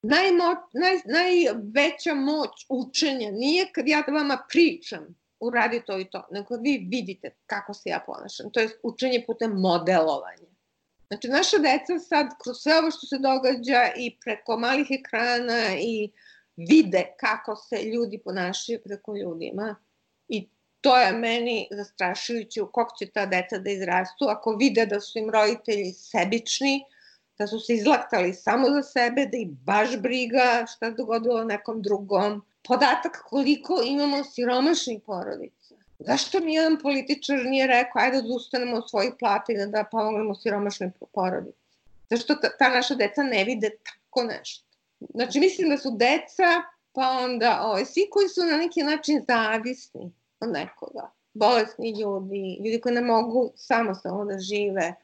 Najmo, 0.02 0.44
naj, 0.72 1.00
najveća 1.04 2.14
moć 2.14 2.66
učenja 2.68 3.30
nije 3.30 3.72
kad 3.72 3.88
ja 3.88 4.04
vama 4.08 4.38
pričam, 4.48 5.16
uradi 5.40 5.82
to 5.86 5.98
i 5.98 6.04
to, 6.04 6.28
nego 6.30 6.56
vi 6.56 6.86
vidite 6.90 7.30
kako 7.46 7.74
se 7.74 7.88
ja 7.88 8.02
ponašam. 8.06 8.50
To 8.50 8.60
je 8.60 8.68
učenje 8.82 9.24
putem 9.26 9.50
modelovanja. 9.50 10.50
Znači, 11.08 11.28
naša 11.28 11.58
deca 11.58 11.98
sad, 11.98 12.26
kroz 12.42 12.56
sve 12.56 12.78
ovo 12.78 12.90
što 12.90 13.06
se 13.06 13.18
događa 13.18 13.90
i 13.96 14.16
preko 14.24 14.58
malih 14.58 14.86
ekrana 14.90 15.78
i 15.80 16.10
vide 16.56 17.14
kako 17.20 17.56
se 17.56 17.82
ljudi 17.82 18.18
ponašaju 18.18 18.80
preko 18.84 19.16
ljudima 19.16 19.76
to 20.86 20.96
je 20.96 21.12
meni 21.12 21.68
zastrašujuće 21.70 22.62
u 22.62 22.66
kog 22.72 22.86
će 22.98 23.06
ta 23.06 23.26
deca 23.26 23.58
da 23.58 23.70
izrastu 23.70 24.24
ako 24.28 24.56
vide 24.56 24.86
da 24.86 25.00
su 25.00 25.18
im 25.18 25.30
roditelji 25.30 25.92
sebični, 25.92 26.84
da 27.38 27.46
su 27.46 27.60
se 27.60 27.74
izlaktali 27.74 28.34
samo 28.34 28.70
za 28.70 28.82
sebe, 28.82 29.26
da 29.26 29.38
ih 29.38 29.48
baš 29.48 29.96
briga 29.96 30.66
šta 30.68 30.90
dogodilo 30.90 31.44
nekom 31.44 31.82
drugom. 31.82 32.42
Podatak 32.68 33.22
koliko 33.24 33.82
imamo 33.86 34.24
siromašnih 34.24 35.00
porodica. 35.06 35.74
Zašto 35.98 36.40
nijedan 36.40 36.78
političar 36.82 37.38
nije 37.44 37.66
rekao 37.66 38.02
ajde 38.02 38.22
da 38.22 38.34
ustanemo 38.34 38.76
od 38.76 38.90
svojih 38.90 39.12
plata 39.18 39.52
i 39.52 39.56
da, 39.66 39.84
pomognemo 39.90 40.34
siromašnoj 40.34 40.90
porodici? 41.14 41.58
Zašto 42.10 42.34
ta, 42.34 42.56
ta 42.58 42.68
naša 42.68 42.94
deca 42.94 43.22
ne 43.22 43.44
vide 43.44 43.70
tako 43.70 44.26
nešto? 44.26 44.64
Znači 45.14 45.40
mislim 45.40 45.68
da 45.68 45.78
su 45.78 45.90
deca, 45.96 46.62
pa 46.92 47.10
onda 47.10 47.60
ovaj, 47.62 47.84
svi 47.84 48.06
koji 48.10 48.28
su 48.28 48.44
na 48.44 48.56
neki 48.56 48.82
način 48.82 49.24
zavisni 49.28 50.12
nekoga, 50.40 51.10
bolesni 51.34 52.00
ljudi, 52.00 52.58
ljudi 52.64 52.80
koji 52.80 52.94
ne 52.94 53.00
mogu 53.00 53.52
samostalno 53.56 54.24
da 54.24 54.38
žive, 54.38 54.94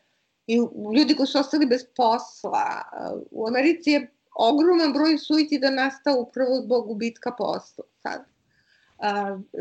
i 0.47 0.57
ljudi 0.97 1.17
koji 1.17 1.27
su 1.27 1.39
ostali 1.39 1.67
bez 1.67 1.85
posla. 1.97 2.83
U 3.31 3.47
Americi 3.47 3.91
je 3.91 4.11
ogroman 4.35 4.93
broj 4.93 5.19
suicida 5.19 5.71
nastao 5.71 6.21
upravo 6.21 6.61
zbog 6.61 6.87
gubitka 6.87 7.31
posla 7.39 7.85
sad. 8.03 8.25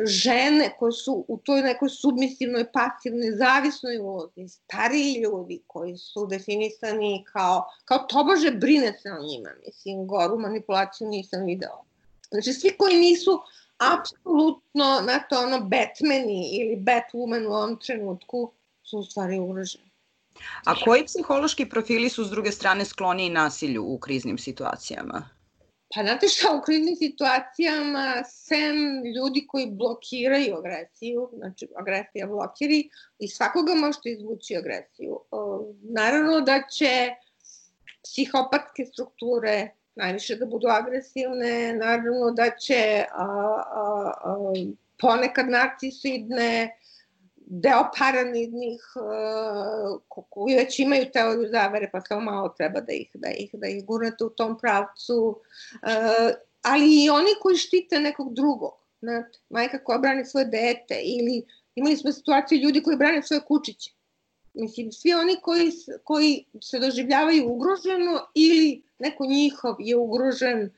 žene 0.06 0.76
koje 0.80 0.92
su 0.92 1.26
u 1.28 1.38
toj 1.38 1.62
nekoj 1.62 1.90
submisivnoj, 1.90 2.72
pasivnoj, 2.72 3.32
zavisnoj 3.32 3.98
ulozi, 3.98 4.48
stariji 4.48 5.22
ljudi 5.22 5.62
koji 5.68 5.98
su 5.98 6.26
definisani 6.26 7.26
kao, 7.34 7.66
kao 7.86 7.98
tobože 7.98 8.52
brine 8.52 8.98
se 9.02 9.12
o 9.12 9.24
njima, 9.24 9.50
mislim, 9.66 10.08
goru 10.08 10.40
manipulaciju 10.40 11.08
nisam 11.08 11.46
video. 11.46 11.84
Znači, 12.32 12.54
svi 12.54 12.70
koji 12.78 12.98
nisu 12.98 13.40
apsolutno, 13.82 15.00
znate, 15.04 15.36
ono, 15.36 15.60
Batmani 15.60 16.50
ili 16.60 16.76
Batwoman 16.76 17.48
u 17.48 17.52
ovom 17.52 17.80
trenutku 17.80 18.52
su 18.84 18.98
u 18.98 19.04
stvari 19.04 19.40
ugroženi. 19.40 19.92
A 20.66 20.76
koji 20.86 21.06
psihološki 21.06 21.70
profili 21.70 22.10
su 22.10 22.26
s 22.26 22.30
druge 22.30 22.52
strane 22.52 22.86
skloni 22.86 23.30
nasilju 23.30 23.84
u 23.84 24.00
kriznim 24.00 24.38
situacijama? 24.38 25.30
Pa 25.96 26.02
znate 26.04 26.28
šta, 26.28 26.56
u 26.58 26.62
kriznim 26.62 26.96
situacijama, 26.96 28.24
sem 28.26 28.76
ljudi 29.16 29.46
koji 29.48 29.72
blokiraju 29.72 30.56
agresiju, 30.56 31.30
znači 31.34 31.68
agresija 31.80 32.28
blokiri, 32.28 32.90
i 33.20 33.28
svakoga 33.28 33.74
možete 33.76 34.10
izvući 34.10 34.56
agresiju. 34.56 35.20
Naravno 35.82 36.42
da 36.42 36.64
će 36.78 37.10
psihopatske 38.04 38.86
strukture 38.86 39.70
najviše 40.02 40.36
da 40.36 40.46
budu 40.46 40.68
agresivne, 40.68 41.74
naravno 41.74 42.32
da 42.32 42.50
će 42.50 43.06
a, 43.12 43.26
a, 43.26 44.12
a, 44.24 44.54
ponekad 45.02 45.50
narcisoidne, 45.50 46.78
deo 47.54 47.84
paranidnih 47.98 48.82
koji 50.30 50.56
već 50.56 50.80
imaju 50.80 51.12
teoriju 51.14 51.50
zavere, 51.52 51.90
pa 51.92 52.02
samo 52.02 52.22
malo 52.22 52.50
treba 52.58 52.82
da 52.82 52.94
ih, 52.94 53.10
da 53.14 53.30
ih, 53.30 53.50
da 53.54 53.68
ih 53.68 53.86
gurnete 53.86 54.24
u 54.24 54.30
tom 54.30 54.58
pravcu, 54.60 55.16
uh, 55.28 56.36
ali 56.62 57.04
i 57.04 57.10
oni 57.10 57.32
koji 57.42 57.58
štite 57.58 58.00
nekog 58.00 58.34
drugog, 58.34 58.74
znate, 59.02 59.40
majka 59.50 59.84
koja 59.84 59.98
brani 59.98 60.26
svoje 60.26 60.46
dete 60.46 61.02
ili 61.04 61.46
imali 61.76 61.98
smo 61.98 62.12
situaciju 62.12 62.60
ljudi 62.60 62.84
koji 62.84 62.98
brane 62.98 63.24
svoje 63.24 63.42
kučiće. 63.48 63.92
Mislim, 64.54 64.92
svi 64.92 65.14
oni 65.14 65.36
koji, 65.42 65.72
koji 66.04 66.46
se 66.62 66.80
doživljavaju 66.80 67.48
ugroženo 67.48 68.26
ili 68.36 68.82
neko 69.00 69.26
njihov 69.26 69.76
je 69.80 69.98
ugrožen, 69.98 70.70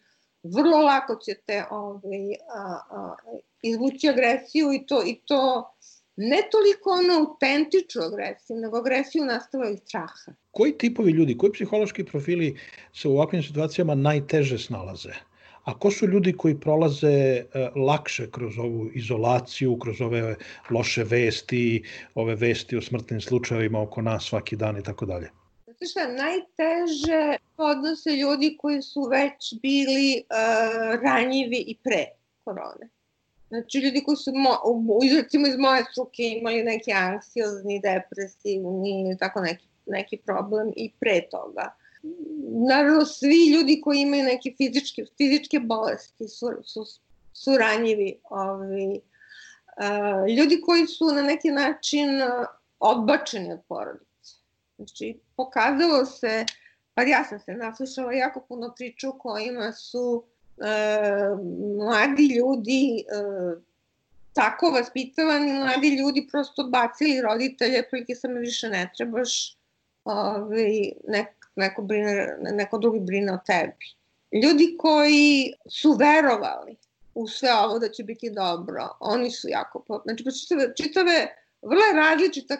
vrlo 0.43 0.77
lako 0.77 1.15
ćete 1.15 1.65
ovaj, 1.71 2.33
a, 2.55 2.79
a, 2.89 3.15
izvući 3.61 4.09
agresiju 4.09 4.73
i 4.73 4.85
to, 4.85 5.03
i 5.05 5.19
to 5.25 5.73
ne 6.15 6.41
toliko 6.51 6.89
ono 6.89 7.13
autentičnu 7.19 8.01
agresiju, 8.01 8.57
nego 8.57 8.77
agresiju 8.77 9.25
nastava 9.25 9.69
iz 9.69 9.79
straha. 9.79 10.31
Koji 10.51 10.77
tipovi 10.77 11.11
ljudi, 11.11 11.37
koji 11.37 11.51
psihološki 11.51 12.05
profili 12.05 12.59
se 12.93 13.07
u 13.07 13.11
ovakvim 13.11 13.43
situacijama 13.43 13.95
najteže 13.95 14.57
snalaze? 14.57 15.13
A 15.63 15.79
ko 15.79 15.91
su 15.91 16.07
ljudi 16.07 16.33
koji 16.37 16.59
prolaze 16.59 17.07
e, 17.07 17.45
lakše 17.75 18.31
kroz 18.31 18.57
ovu 18.59 18.89
izolaciju, 18.93 19.77
kroz 19.79 20.01
ove 20.01 20.35
loše 20.69 21.03
vesti, 21.03 21.83
ove 22.15 22.35
vesti 22.35 22.77
o 22.77 22.81
smrtnim 22.81 23.21
slučajevima 23.21 23.81
oko 23.81 24.01
nas 24.01 24.25
svaki 24.25 24.55
dan 24.55 24.77
i 24.77 24.83
tako 24.83 25.05
dalje? 25.05 25.29
Znate 25.65 25.85
šta, 25.85 26.07
najteže 26.07 27.37
podnose 27.55 28.09
ljudi 28.09 28.57
koji 28.59 28.81
su 28.81 29.01
već 29.11 29.61
bili 29.61 30.23
uh, 30.23 31.01
ranjivi 31.03 31.63
i 31.67 31.77
pre 31.83 32.05
korone. 32.43 32.89
Znači, 33.47 33.79
ljudi 33.79 34.03
koji 34.05 34.15
su, 34.15 34.31
mo, 34.35 34.99
recimo 35.21 35.47
iz 35.47 35.57
moje 35.57 35.83
struke, 35.91 36.23
imali 36.23 36.63
neki 36.63 36.91
anksiozni, 36.91 37.79
depresivni, 37.79 39.17
tako 39.19 39.41
neki, 39.41 39.67
neki 39.85 40.17
problem 40.17 40.71
i 40.75 40.91
pre 40.99 41.21
toga. 41.31 41.75
Naravno, 42.67 43.05
svi 43.05 43.47
ljudi 43.53 43.81
koji 43.81 43.99
imaju 43.99 44.23
neke 44.23 44.53
fizičke, 44.57 45.05
fizičke 45.17 45.59
bolesti 45.59 46.27
su, 46.27 46.47
su, 46.63 46.85
su 47.33 47.57
ranjivi. 47.57 48.19
Ovi, 48.23 49.01
a, 49.77 50.25
ljudi 50.37 50.61
koji 50.61 50.87
su 50.87 51.05
na 51.05 51.21
neki 51.21 51.51
način 51.51 52.09
odbačeni 52.79 53.53
od 53.53 53.59
porodice. 53.67 54.35
Znači, 54.75 55.19
pokazalo 55.35 56.05
se, 56.05 56.45
pa 56.93 57.01
ja 57.01 57.23
sam 57.23 57.39
se 57.39 57.53
naslušala 57.53 58.13
jako 58.13 58.39
puno 58.47 58.73
priča 58.77 59.09
u 59.09 59.17
kojima 59.19 59.71
su 59.71 60.23
e, 60.57 60.65
mladi 61.77 62.35
ljudi 62.35 62.99
e, 62.99 63.61
tako 64.33 64.69
vaspitavani 64.69 65.53
mladi 65.53 65.95
ljudi 65.95 66.27
prosto 66.31 66.61
odbacili 66.61 67.21
roditelje, 67.21 67.87
prilike 67.89 68.15
sam 68.15 68.33
više 68.33 68.69
ne 68.69 68.91
trebaš, 68.97 69.57
ovaj, 70.03 70.91
nek, 71.07 71.27
neko, 71.55 71.81
brine, 71.81 72.37
neko 72.39 72.77
drugi 72.77 72.99
brine 72.99 73.33
o 73.33 73.39
tebi. 73.45 73.85
Ljudi 74.43 74.75
koji 74.79 75.53
su 75.69 75.91
verovali 75.91 76.75
u 77.13 77.27
sve 77.27 77.53
ovo 77.53 77.79
da 77.79 77.89
će 77.89 78.03
biti 78.03 78.29
dobro, 78.29 78.89
oni 78.99 79.31
su 79.31 79.47
jako, 79.49 80.01
znači 80.03 80.23
čitave, 80.23 80.73
čitave 80.75 81.27
vrlo 81.61 81.83
različita 81.95 82.57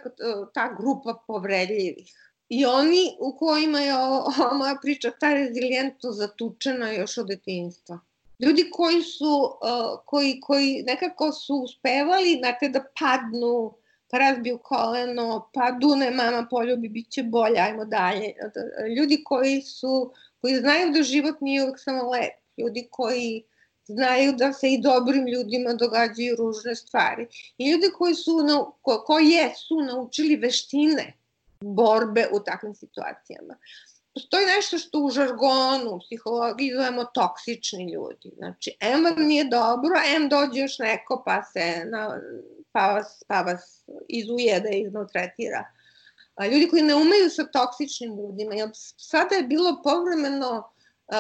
ta 0.54 0.76
grupa 0.78 1.24
povredljivih 1.28 2.14
I 2.50 2.66
oni 2.66 3.18
u 3.20 3.38
kojima 3.38 3.80
je 3.80 3.96
ova 3.96 4.54
moja 4.54 4.76
priča, 4.82 5.12
ta 5.20 5.34
rezilijentnost 5.34 6.20
zatučena 6.20 6.92
još 6.92 7.18
od 7.18 7.28
detinjstva. 7.28 8.00
Ljudi 8.40 8.70
koji 8.72 9.02
su, 9.02 9.58
uh, 9.62 10.00
koji, 10.06 10.40
koji 10.40 10.84
nekako 10.88 11.32
su 11.32 11.56
uspevali, 11.56 12.38
znate, 12.40 12.70
da 12.70 12.84
padnu, 13.00 13.54
pa 13.72 13.78
razbiju 14.18 14.58
koleno, 14.58 15.50
pa 15.54 15.72
dune 15.72 16.12
mama 16.12 16.48
poljubi, 16.50 16.90
bit 16.90 17.10
će 17.10 17.24
bolje, 17.24 17.60
ajmo 17.60 17.86
dalje. 17.86 18.34
Ljudi 18.98 19.24
koji 19.24 19.62
su, 19.62 20.12
koji 20.42 20.56
znaju 20.56 20.92
da 20.92 21.04
život 21.04 21.42
nije 21.42 21.64
uvek 21.64 21.80
samo 21.80 22.10
lep. 22.10 22.34
Ljudi 22.58 22.88
koji 22.92 23.44
znaju 23.86 24.34
da 24.34 24.54
se 24.54 24.74
i 24.74 24.82
dobrim 24.82 25.28
ljudima 25.28 25.74
događaju 25.74 26.36
ružne 26.36 26.76
stvari. 26.76 27.28
I 27.58 27.72
ljudi 27.72 27.90
koji 27.98 28.16
su, 28.16 28.32
ko, 28.82 29.04
koji 29.08 29.30
jesu 29.30 29.82
naučili 29.82 30.36
veštine 30.36 31.14
borbe 31.62 32.28
u 32.32 32.40
takvim 32.40 32.76
situacijama. 32.76 33.56
Postoji 34.14 34.46
nešto 34.46 34.78
što 34.78 35.00
u 35.00 35.10
žargonu, 35.10 35.96
u 35.96 36.00
psihologiji 36.00 36.74
zovemo 36.76 37.04
toksični 37.04 37.94
ljudi. 37.94 38.32
Znači, 38.38 38.78
M 38.80 39.04
vam 39.04 39.26
nije 39.28 39.44
dobro, 39.44 39.96
M 40.16 40.30
dođe 40.30 40.62
još 40.62 40.80
neko 40.80 41.24
pa 41.26 41.44
se 41.44 41.86
na, 41.86 42.22
pa 42.74 42.88
vas, 42.88 43.24
pa 43.28 43.42
vas 43.42 43.86
izujede 44.10 44.70
i 44.74 44.82
iznotretira. 44.82 45.66
A 46.36 46.48
ljudi 46.48 46.68
koji 46.70 46.82
ne 46.82 46.96
umeju 46.96 47.30
sa 47.30 47.44
toksičnim 47.46 48.18
ljudima, 48.18 48.56
jer 48.56 48.70
sada 48.98 49.36
je 49.36 49.44
bilo 49.44 49.82
povremeno 49.84 50.74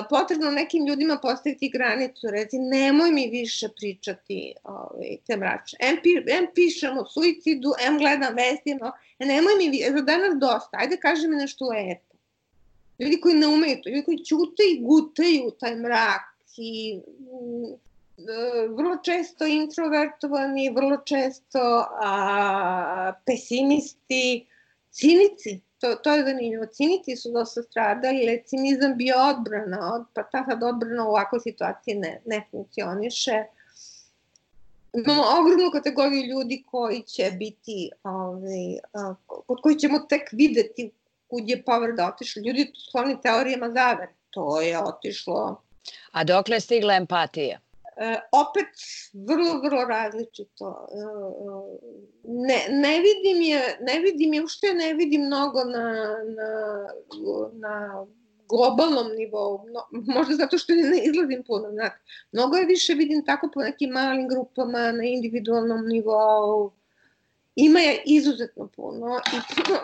potrebno 0.09 0.51
nekim 0.51 0.87
ljudima 0.87 1.17
postaviti 1.21 1.69
granicu, 1.69 2.27
reci 2.31 2.59
nemoj 2.59 3.11
mi 3.11 3.29
više 3.29 3.67
pričati 3.77 4.53
ovaj, 4.63 5.17
te 5.27 5.37
mračne. 5.37 5.77
M, 5.81 5.97
pi, 6.03 6.09
M 6.31 6.47
pišem 6.55 6.97
o 6.97 7.05
suicidu, 7.05 7.73
M 7.85 7.97
gledam 7.97 8.35
vestima, 8.35 8.91
e, 9.19 9.25
nemoj 9.25 9.53
mi 9.57 9.69
više, 9.69 9.91
danas 9.91 10.33
dosta, 10.39 10.77
ajde 10.77 10.97
kaži 10.97 11.27
mi 11.27 11.35
nešto 11.35 11.65
lepo. 11.65 12.15
Ljudi 12.99 13.21
koji 13.21 13.35
ne 13.35 13.47
umeju 13.47 13.81
to, 13.83 13.89
ljudi 13.89 14.03
koji 14.03 14.17
ćute 14.17 14.63
i 14.71 14.81
gutaju 14.81 15.51
taj 15.59 15.75
mrak 15.75 16.21
i 16.57 16.97
mm, 16.97 17.73
vrlo 18.77 18.97
često 19.03 19.45
introvertovani, 19.45 20.69
vrlo 20.69 20.97
često 21.05 21.85
a, 22.01 23.13
pesimisti, 23.25 24.47
cinici, 24.91 25.61
to, 25.79 25.95
to 25.95 26.13
je 26.15 26.23
zanimljivo. 26.23 26.65
Cinici 26.65 27.15
su 27.15 27.31
dosta 27.31 27.61
stradali, 27.61 28.17
jer 28.17 28.29
je 28.29 28.43
cinizam 28.43 28.97
bio 28.97 29.15
odbrana, 29.17 29.93
od, 29.95 30.05
pa 30.13 30.23
ta 30.23 30.45
sad 30.49 30.63
odbrana 30.63 31.05
u 31.05 31.09
ovakvoj 31.09 31.39
situaciji 31.39 31.95
ne, 31.95 32.21
ne 32.25 32.47
funkcioniše. 32.51 33.43
Imamo 34.93 35.23
ogromnu 35.39 35.71
kategoriju 35.71 36.23
ljudi 36.23 36.63
koji 36.71 37.01
će 37.01 37.31
biti, 37.31 37.89
ovaj, 38.03 38.77
kod 39.25 39.61
koji 39.61 39.75
ćemo 39.75 39.99
tek 39.99 40.21
videti 40.31 40.91
kud 41.27 41.49
je 41.49 41.63
povrda 41.63 42.07
otišla. 42.07 42.41
Ljudi 42.45 42.71
su 42.75 42.89
skloni 42.89 43.21
teorijama 43.21 43.69
zavere. 43.69 44.13
To 44.29 44.61
je 44.61 44.79
otišlo. 44.83 45.61
A 46.11 46.23
dokle 46.23 46.59
stigla 46.59 46.95
empatija? 46.95 47.59
E, 47.97 48.19
opet 48.31 48.67
vrlo, 49.13 49.61
vrlo 49.61 49.85
različito. 49.85 50.87
E, 50.91 50.97
ne, 52.23 52.59
ne 52.69 52.99
vidim 52.99 53.41
je, 53.41 53.77
ne 53.81 53.99
vidim 53.99 54.33
je, 54.33 54.43
ušte 54.43 54.73
ne 54.73 54.93
vidim 54.93 55.21
mnogo 55.21 55.63
na, 55.63 55.93
na, 56.37 56.49
na 57.53 58.05
globalnom 58.49 59.15
nivou, 59.15 59.65
no, 59.73 59.87
možda 60.13 60.35
zato 60.35 60.57
što 60.57 60.73
ne 60.73 61.03
izlazim 61.03 61.43
puno, 61.47 61.71
znate. 61.71 61.99
Mnogo 62.31 62.57
je 62.57 62.65
više 62.65 62.93
vidim 62.93 63.25
tako 63.25 63.49
po 63.53 63.61
nekim 63.61 63.89
malim 63.89 64.27
grupama, 64.27 64.91
na 64.91 65.03
individualnom 65.03 65.87
nivou, 65.87 66.71
ima 67.55 67.79
je 67.79 68.01
izuzetno 68.05 68.67
puno 68.67 69.19
i 69.33 69.37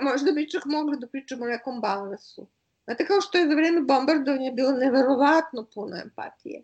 možda 0.03 0.31
bi 0.31 0.49
čak 0.49 0.65
mogli 0.65 0.97
da 0.99 1.07
pričamo 1.07 1.45
o 1.45 1.47
nekom 1.47 1.81
balansu. 1.81 2.47
Znate, 2.85 3.05
kao 3.05 3.21
što 3.21 3.37
je 3.37 3.47
za 3.47 3.55
vreme 3.55 3.81
bombardovanja 3.81 4.51
bilo 4.51 4.71
neverovatno 4.71 5.65
puno 5.73 5.97
empatije. 6.03 6.63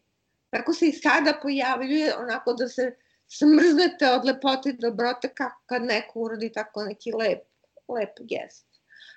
Tako 0.50 0.74
se 0.74 0.88
i 0.88 0.94
sada 0.94 1.34
pojavljuje 1.42 2.16
onako 2.18 2.54
da 2.54 2.68
se 2.68 2.96
smrznete 3.28 4.12
od 4.12 4.26
lepote 4.26 4.70
i 4.70 4.74
dobrote 4.74 5.30
kad 5.66 5.84
neko 5.84 6.20
uradi 6.20 6.52
tako 6.52 6.84
neki 6.84 7.12
lep, 7.12 7.44
lep 7.88 8.20
gest. 8.20 8.66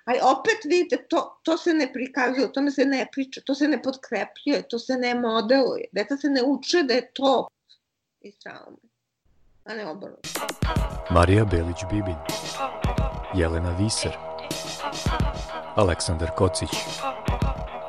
Ali 0.05 0.19
opet 0.23 0.65
vidite, 0.65 0.97
to, 1.09 1.41
to 1.43 1.57
se 1.59 1.75
ne 1.75 1.93
prikazuje, 1.93 2.45
o 2.45 2.49
tome 2.49 2.71
se 2.71 2.85
ne 2.85 3.07
priča, 3.13 3.41
to 3.47 3.55
se 3.55 3.69
ne 3.69 3.83
potkrepljuje, 3.83 4.63
to 4.69 4.79
se 4.79 4.97
ne 4.97 5.15
modeluje. 5.15 5.85
Deca 5.93 6.17
se 6.17 6.31
ne 6.31 6.43
uče 6.43 6.83
da 6.83 6.95
je 6.95 7.11
to 7.15 7.49
iz 8.21 8.39
traume, 8.39 8.77
a 9.65 9.75
ne 9.75 9.87
obrnuto. 9.87 10.29
Marija 11.11 11.45
Belić-Bibin 11.45 12.17
Jelena 13.35 13.77
Viser 13.77 14.17
Aleksandar 15.77 16.31
Kocić 16.37 16.71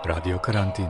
Radio 0.06 0.40
Karantin 0.40 0.90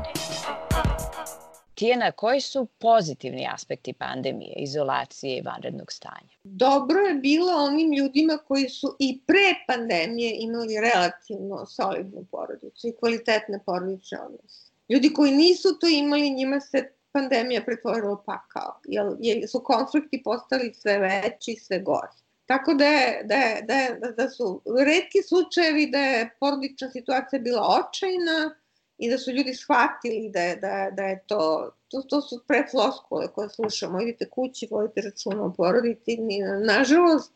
Tijena, 1.79 2.11
koji 2.11 2.41
su 2.41 2.65
pozitivni 2.65 3.47
aspekti 3.53 3.93
pandemije, 3.93 4.53
izolacije 4.57 5.37
i 5.37 5.41
vanrednog 5.41 5.91
stanja? 5.91 6.33
Dobro 6.43 6.99
je 6.99 7.13
bilo 7.13 7.53
onim 7.53 7.93
ljudima 7.93 8.37
koji 8.37 8.69
su 8.69 8.95
i 8.99 9.21
pre 9.27 9.55
pandemije 9.67 10.35
imali 10.39 10.75
relativno 10.81 11.65
solidnu 11.65 12.25
porodicu 12.31 12.87
i 12.87 12.95
kvalitetne 12.99 13.59
porodične 13.65 14.17
odnose. 14.21 14.71
Ljudi 14.89 15.13
koji 15.13 15.31
nisu 15.31 15.79
to 15.79 15.87
imali, 15.87 16.29
njima 16.29 16.59
se 16.59 16.91
pandemija 17.11 17.63
pretvorila 17.65 18.23
pakao, 18.25 18.79
jer 19.19 19.49
su 19.49 19.63
konflikti 19.63 20.21
postali 20.23 20.73
sve 20.73 20.97
veći, 20.97 21.55
sve 21.55 21.79
gori. 21.79 22.17
Tako 22.45 22.73
da, 22.73 22.85
je, 22.85 23.23
da, 23.23 23.35
je, 23.35 23.61
da, 23.61 23.73
je, 23.73 23.99
da 24.17 24.29
su 24.29 24.61
redki 24.85 25.23
slučajevi 25.27 25.87
da 25.91 25.99
je 25.99 26.29
porodična 26.39 26.91
situacija 26.91 27.39
bila 27.39 27.61
očajna, 27.61 28.55
i 28.99 29.09
da 29.09 29.17
su 29.17 29.31
ljudi 29.31 29.53
shvatili 29.53 30.29
da 30.29 30.41
je, 30.41 30.55
da, 30.55 30.89
da 30.91 31.03
je 31.03 31.23
to, 31.27 31.71
to, 31.87 32.01
to 32.01 32.21
su 32.21 32.43
pre 32.47 32.65
floskule 32.71 33.27
koje 33.27 33.49
slušamo, 33.49 34.01
idite 34.01 34.29
kući, 34.29 34.67
vodite 34.71 35.01
računa 35.01 35.43
o 35.43 35.53
porodici. 35.57 36.17
Nažalost, 36.65 37.33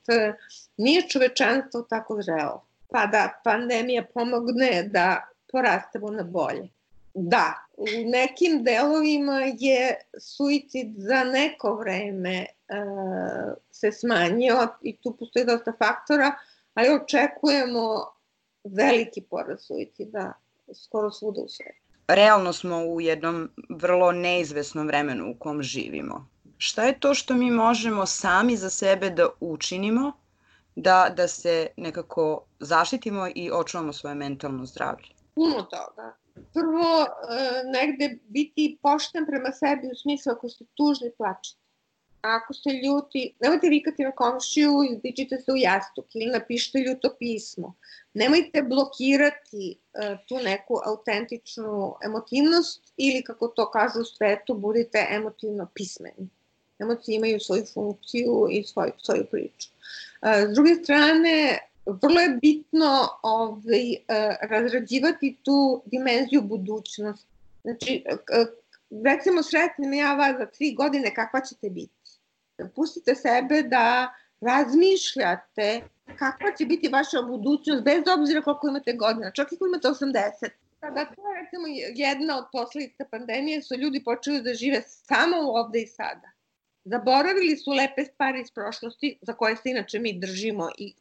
nije 0.77 1.09
čovečanstvo 1.09 1.81
tako 1.81 2.21
zrelo. 2.21 2.65
Pa 2.89 3.05
da 3.05 3.41
pandemija 3.43 4.05
pomogne 4.13 4.83
da 4.83 5.27
porastemo 5.51 6.09
na 6.09 6.23
bolje. 6.23 6.69
Da, 7.13 7.53
u 7.77 7.85
nekim 8.05 8.63
delovima 8.63 9.41
je 9.59 9.95
suicid 10.19 10.87
za 10.97 11.23
neko 11.23 11.75
vreme 11.75 12.37
e, 12.37 12.45
se 13.71 13.91
smanjio 13.91 14.67
i 14.81 14.97
tu 14.97 15.15
postoji 15.19 15.45
dosta 15.45 15.73
faktora, 15.77 16.31
ali 16.73 16.89
očekujemo 16.89 18.05
veliki 18.63 19.21
porast 19.21 19.67
suicida 19.67 20.33
skoro 20.75 21.11
svuda 21.11 21.41
u 21.41 21.49
svetu. 21.49 21.79
Realno 22.07 22.53
smo 22.53 22.77
u 22.77 23.01
jednom 23.01 23.49
vrlo 23.69 24.11
neizvesnom 24.11 24.87
vremenu 24.87 25.31
u 25.31 25.39
kom 25.39 25.61
živimo. 25.61 26.27
Šta 26.57 26.83
je 26.83 26.99
to 26.99 27.13
što 27.13 27.33
mi 27.33 27.51
možemo 27.51 28.05
sami 28.05 28.57
za 28.57 28.69
sebe 28.69 29.09
da 29.09 29.27
učinimo 29.39 30.11
da, 30.75 31.13
da 31.17 31.27
se 31.27 31.67
nekako 31.77 32.45
zaštitimo 32.59 33.27
i 33.35 33.51
očuvamo 33.53 33.93
svoje 33.93 34.15
mentalno 34.15 34.65
zdravlje? 34.65 35.07
Puno 35.35 35.61
toga. 35.61 36.15
Prvo, 36.53 37.05
e, 37.05 37.63
negde 37.65 38.19
biti 38.23 38.77
pošten 38.81 39.25
prema 39.25 39.51
sebi 39.51 39.87
u 39.91 39.95
smislu 39.95 40.31
ako 40.31 40.49
ste 40.49 40.65
tužni, 40.73 41.11
plačete. 41.17 41.62
Ako 42.23 42.53
ste 42.53 42.69
ljuti, 42.69 43.33
nemojte 43.39 43.69
vikati 43.69 44.03
na 44.03 44.11
komšiju 44.11 44.83
i 44.89 44.95
dičite 45.03 45.37
se 45.37 45.51
u 45.51 45.57
jastuk 45.57 46.05
ili 46.15 46.31
napišite 46.31 46.79
ljuto 46.79 47.15
pismo 47.19 47.73
nemojte 48.13 48.61
blokirati 48.61 49.77
uh, 49.93 50.19
tu 50.27 50.37
neku 50.43 50.79
autentičnu 50.85 51.95
emotivnost 52.05 52.93
ili 52.97 53.23
kako 53.23 53.47
to 53.47 53.71
kažu 53.71 53.99
u 54.01 54.05
svetu, 54.05 54.53
budite 54.53 55.07
emotivno 55.09 55.67
pismeni. 55.73 56.29
Emocije 56.79 57.15
imaju 57.15 57.39
svoju 57.39 57.65
funkciju 57.73 58.47
i 58.51 58.63
svoju, 58.63 58.91
svoju 58.97 59.25
priču. 59.31 59.69
Uh, 60.21 60.51
s 60.51 60.53
druge 60.53 60.75
strane, 60.75 61.59
vrlo 61.85 62.19
je 62.19 62.37
bitno 62.41 63.09
ovaj, 63.23 63.91
uh, 63.91 64.49
razrađivati 64.49 65.37
tu 65.43 65.81
dimenziju 65.85 66.41
budućnosti. 66.41 67.27
Znači, 67.61 68.03
recimo 69.03 69.43
sretnim 69.43 69.93
ja 69.93 70.13
vas 70.13 70.37
za 70.37 70.45
tri 70.45 70.73
godine 70.73 71.15
kakva 71.15 71.41
ćete 71.41 71.69
biti. 71.69 72.02
Pustite 72.75 73.15
sebe 73.15 73.63
da 73.63 74.13
razmišljate 74.41 75.81
kakva 76.15 76.51
će 76.57 76.65
biti 76.65 76.87
vaša 76.87 77.21
budućnost 77.21 77.83
bez 77.83 78.03
obzira 78.17 78.41
koliko 78.41 78.67
imate 78.67 78.93
godina, 78.93 79.31
čak 79.31 79.51
i 79.51 79.55
ako 79.55 79.67
imate 79.67 79.87
80. 79.87 80.49
Kada 80.79 81.05
to 81.05 81.29
je 81.29 81.41
recimo 81.41 81.67
jedna 81.95 82.37
od 82.37 82.45
posledica 82.51 83.05
pandemije 83.11 83.61
su 83.61 83.75
ljudi 83.75 84.03
počeli 84.03 84.41
da 84.41 84.53
žive 84.53 84.81
samo 84.81 85.37
ovde 85.37 85.81
i 85.81 85.87
sada. 85.87 86.31
Zaboravili 86.85 87.57
su 87.57 87.71
lepe 87.71 88.05
stvari 88.05 88.41
iz 88.41 88.51
prošlosti 88.51 89.17
za 89.21 89.33
koje 89.33 89.55
se 89.55 89.69
inače 89.69 89.99
mi 89.99 90.19
držimo 90.19 90.69
i 90.77 90.95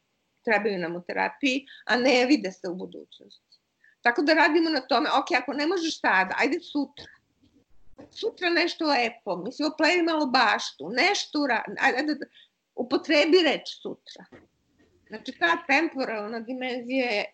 trebaju 0.44 0.78
nam 0.78 0.96
u 0.96 1.02
terapiji, 1.02 1.66
a 1.84 1.96
ne 1.96 2.26
vide 2.26 2.52
se 2.52 2.68
u 2.68 2.74
budućnosti. 2.74 3.58
Tako 4.02 4.22
da 4.22 4.34
radimo 4.34 4.70
na 4.70 4.80
tome, 4.80 5.10
ok, 5.10 5.26
ako 5.42 5.52
ne 5.52 5.66
možeš 5.66 6.00
sada, 6.00 6.34
ajde 6.38 6.60
sutra. 6.60 7.21
Sutra 8.10 8.50
nešto 8.50 8.86
lepo, 8.86 9.36
mislim, 9.36 9.72
oplevi 9.72 10.02
malo 10.02 10.26
baštu, 10.26 10.88
nešto, 10.88 11.38
ajde, 11.80 12.16
upotrebi 12.74 13.42
reč 13.42 13.68
sutra. 13.82 14.24
Znači, 15.08 15.32
ta 15.38 15.64
temporalna 15.66 16.40
dimenzija 16.40 17.10
je 17.10 17.24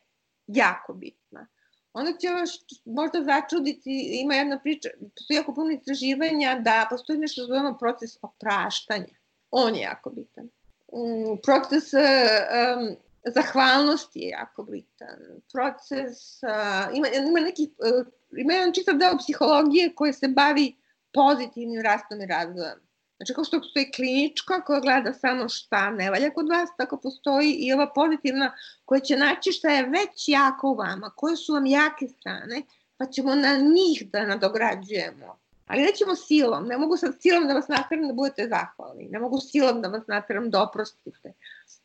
jako 0.46 0.94
bitna. 0.94 1.46
Onda 1.92 2.18
će 2.18 2.28
vas 2.28 2.50
možda 2.85 3.22
začuditi, 3.24 4.20
ima 4.22 4.35
jedna 4.35 4.59
priča, 4.59 4.88
postoji 5.14 5.37
jako 5.37 5.54
puno 5.54 5.70
istraživanja 5.70 6.59
da 6.61 6.87
postoji 6.90 7.18
nešto 7.18 7.44
zovemo 7.44 7.78
proces 7.78 8.11
opraštanja. 8.22 9.14
On 9.50 9.74
je 9.74 9.81
jako 9.81 10.11
bitan. 10.11 10.44
Mm, 10.44 11.37
proces 11.42 11.92
um, 11.92 12.96
zahvalnosti 13.35 14.20
je 14.20 14.28
jako 14.28 14.62
bitan. 14.62 15.18
Proces, 15.52 16.42
uh, 16.42 16.96
ima, 16.96 17.09
ima, 17.09 17.40
neki, 17.40 17.62
uh, 17.62 18.07
ima 18.37 18.53
jedan 18.53 18.73
čitav 18.73 18.97
deo 18.97 19.19
psihologije 19.19 19.95
koji 19.95 20.12
se 20.12 20.29
bavi 20.29 20.77
pozitivnim 21.12 21.83
rastom 21.83 22.21
i 22.21 22.27
razvojem. 22.27 22.88
Znači, 23.17 23.35
kao 23.35 23.45
što 23.45 23.61
postoji 23.61 23.91
klinička 23.93 24.61
koja 24.64 24.81
gleda 24.81 25.12
samo 25.12 25.49
šta 25.49 25.91
ne 25.91 26.11
valja 26.11 26.31
kod 26.31 26.49
vas, 26.49 26.69
tako 26.77 26.97
postoji 26.97 27.53
i 27.53 27.73
ova 27.73 27.93
pozitivna 27.95 28.53
koja 28.85 29.01
će 29.01 29.17
naći 29.17 29.53
šta 29.53 29.69
je 29.69 29.83
već 29.83 30.29
jako 30.29 30.71
u 30.71 30.75
vama, 30.75 31.11
koje 31.11 31.37
su 31.37 31.53
vam 31.53 31.67
jake 31.67 32.09
strane, 32.09 32.62
pa 32.97 33.07
ćemo 33.07 33.35
na 33.35 33.57
njih 33.57 34.11
da 34.12 34.27
nadograđujemo. 34.27 35.38
Ali 35.67 35.83
nećemo 35.83 36.14
silom, 36.14 36.67
ne 36.67 36.79
mogu 36.79 36.97
sad 36.97 37.14
silom 37.21 37.47
da 37.47 37.55
vas 37.55 37.69
nateram 37.69 38.09
da 38.09 38.14
budete 38.14 38.49
zahvalni, 38.49 39.09
ne 39.11 39.19
mogu 39.19 39.41
silom 39.41 39.83
da 39.83 39.88
vas 39.88 40.07
nateram 40.07 40.51
da 40.51 40.62
oprostite, 40.62 41.33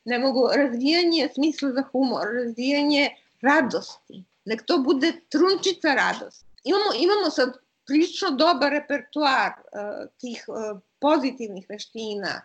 ne 0.05 0.19
mogu 0.19 0.49
razvijanje 0.55 1.29
smisla 1.33 1.71
za 1.71 1.83
humor, 1.91 2.27
razvijanje 2.33 3.09
radosti, 3.41 4.23
nek 4.45 4.63
to 4.65 4.77
bude 4.77 5.11
trunčica 5.29 5.93
radosti. 5.93 6.45
Imamo, 6.63 6.85
imamo 6.99 7.29
sad 7.29 7.57
prilično 7.85 8.31
dobar 8.31 8.71
repertoar 8.71 9.51
uh, 9.51 10.09
tih 10.17 10.45
uh, 10.47 10.79
pozitivnih 10.99 11.65
veština, 11.69 12.41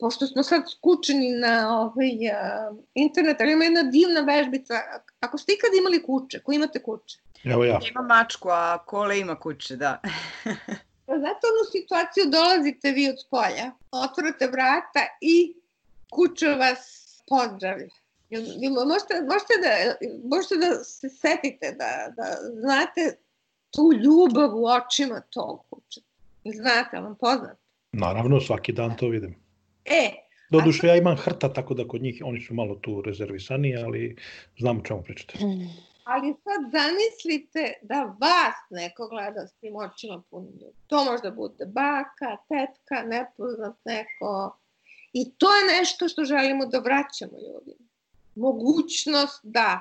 pošto 0.00 0.26
smo 0.26 0.42
sad 0.42 0.62
skučeni 0.70 1.32
na 1.32 1.80
ovaj, 1.80 2.12
uh, 2.12 2.78
internet, 2.94 3.40
ali 3.40 3.52
ima 3.52 3.64
jedna 3.64 3.82
divna 3.82 4.20
vežbica. 4.20 4.74
Ako 5.20 5.38
ste 5.38 5.52
ikad 5.52 5.70
imali 5.78 6.02
kuće, 6.02 6.42
ko 6.42 6.52
imate 6.52 6.82
kuće? 6.82 7.18
Evo 7.44 7.64
ja. 7.64 7.80
Ima 7.90 8.02
mačku, 8.02 8.48
a 8.48 8.78
kole 8.86 9.18
ima 9.18 9.40
kuće, 9.40 9.76
da. 9.76 10.00
Pa 11.06 11.18
znate 11.18 11.46
onu 11.52 11.64
situaciju, 11.72 12.24
dolazite 12.30 12.90
vi 12.90 13.08
od 13.08 13.16
polja, 13.30 13.70
otvorate 13.90 14.46
vrata 14.46 15.06
i 15.20 15.54
kuća 16.10 16.54
vas 16.54 17.02
pozdravlja. 17.28 18.01
Vi 18.38 18.68
možete, 18.68 19.14
možete, 19.32 19.54
da, 19.62 19.94
možete 20.36 20.54
da 20.56 20.84
se 20.84 21.08
setite, 21.08 21.76
da, 21.78 22.12
da 22.16 22.36
znate 22.60 23.16
tu 23.70 23.92
ljubav 23.92 24.56
u 24.56 24.66
očima 24.66 25.20
tog 25.20 25.64
kuća. 25.70 26.00
Znate, 26.44 27.00
vam 27.00 27.16
poznat. 27.20 27.58
Naravno, 27.92 28.40
svaki 28.40 28.72
dan 28.72 28.96
to 28.96 29.08
vidim. 29.08 29.34
E, 29.84 30.10
Doduše, 30.50 30.86
ja 30.86 30.96
imam 30.96 31.16
hrta, 31.16 31.52
tako 31.52 31.74
da 31.74 31.88
kod 31.88 32.02
njih 32.02 32.22
oni 32.24 32.40
su 32.40 32.54
malo 32.54 32.74
tu 32.74 33.02
rezervisani, 33.02 33.76
ali 33.76 34.16
znam 34.58 34.78
o 34.78 34.82
čemu 34.82 35.02
pričate. 35.02 35.38
Ali 36.04 36.34
sad 36.44 36.60
zamislite 36.72 37.72
da 37.82 38.16
vas 38.20 38.56
neko 38.70 39.08
gleda 39.08 39.46
s 39.46 39.54
tim 39.54 39.76
očima 39.76 40.22
punim 40.30 40.52
ljudi. 40.52 40.78
To 40.86 41.04
možda 41.04 41.30
bude 41.30 41.66
baka, 41.66 42.36
tetka, 42.48 43.02
nepoznat 43.06 43.76
neko. 43.84 44.58
I 45.12 45.34
to 45.38 45.46
je 45.56 45.78
nešto 45.78 46.08
što 46.08 46.24
želimo 46.24 46.66
da 46.66 46.78
vraćamo 46.78 47.32
ljudima. 47.32 47.91
Mogućnost 48.34 49.40
da 49.42 49.80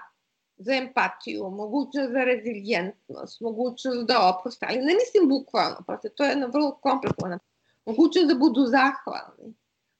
za 0.58 0.74
empatiju, 0.74 1.50
mogućnost 1.50 2.12
za 2.12 2.24
rezilijentnost, 2.24 3.42
mogućnost 3.42 4.08
da 4.08 4.30
oproste, 4.30 4.66
ali 4.70 4.78
ne 4.78 4.94
mislim 4.94 5.30
bukvalno, 5.30 5.78
pa 5.88 5.98
to 5.98 6.24
je 6.24 6.30
jedna 6.30 6.46
vrlo 6.46 6.72
komplikovana. 6.82 7.40
Mogućnost 7.86 8.28
da 8.28 8.36
budu 8.36 8.66
zahvalni, 8.66 9.54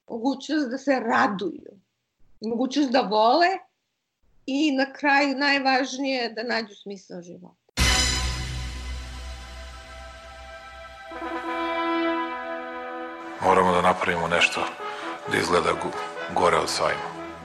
mogućnost 0.08 0.68
da 0.70 0.78
se 0.78 1.00
raduju, 1.00 1.72
mogućnost 2.40 2.90
da 2.90 3.00
vole 3.00 3.48
i 4.46 4.72
na 4.72 4.92
kraju 4.92 5.36
najvažnije 5.36 6.28
da 6.28 6.42
nađu 6.42 6.74
smisao 6.74 7.22
života. 7.22 7.62
Moramo 13.44 13.72
da 13.72 13.82
napravimo 13.82 14.28
nešto 14.28 14.60
da 15.30 15.38
izgleda 15.38 15.70
gore 16.34 16.56
od 16.56 16.68
sajma. 16.68 17.11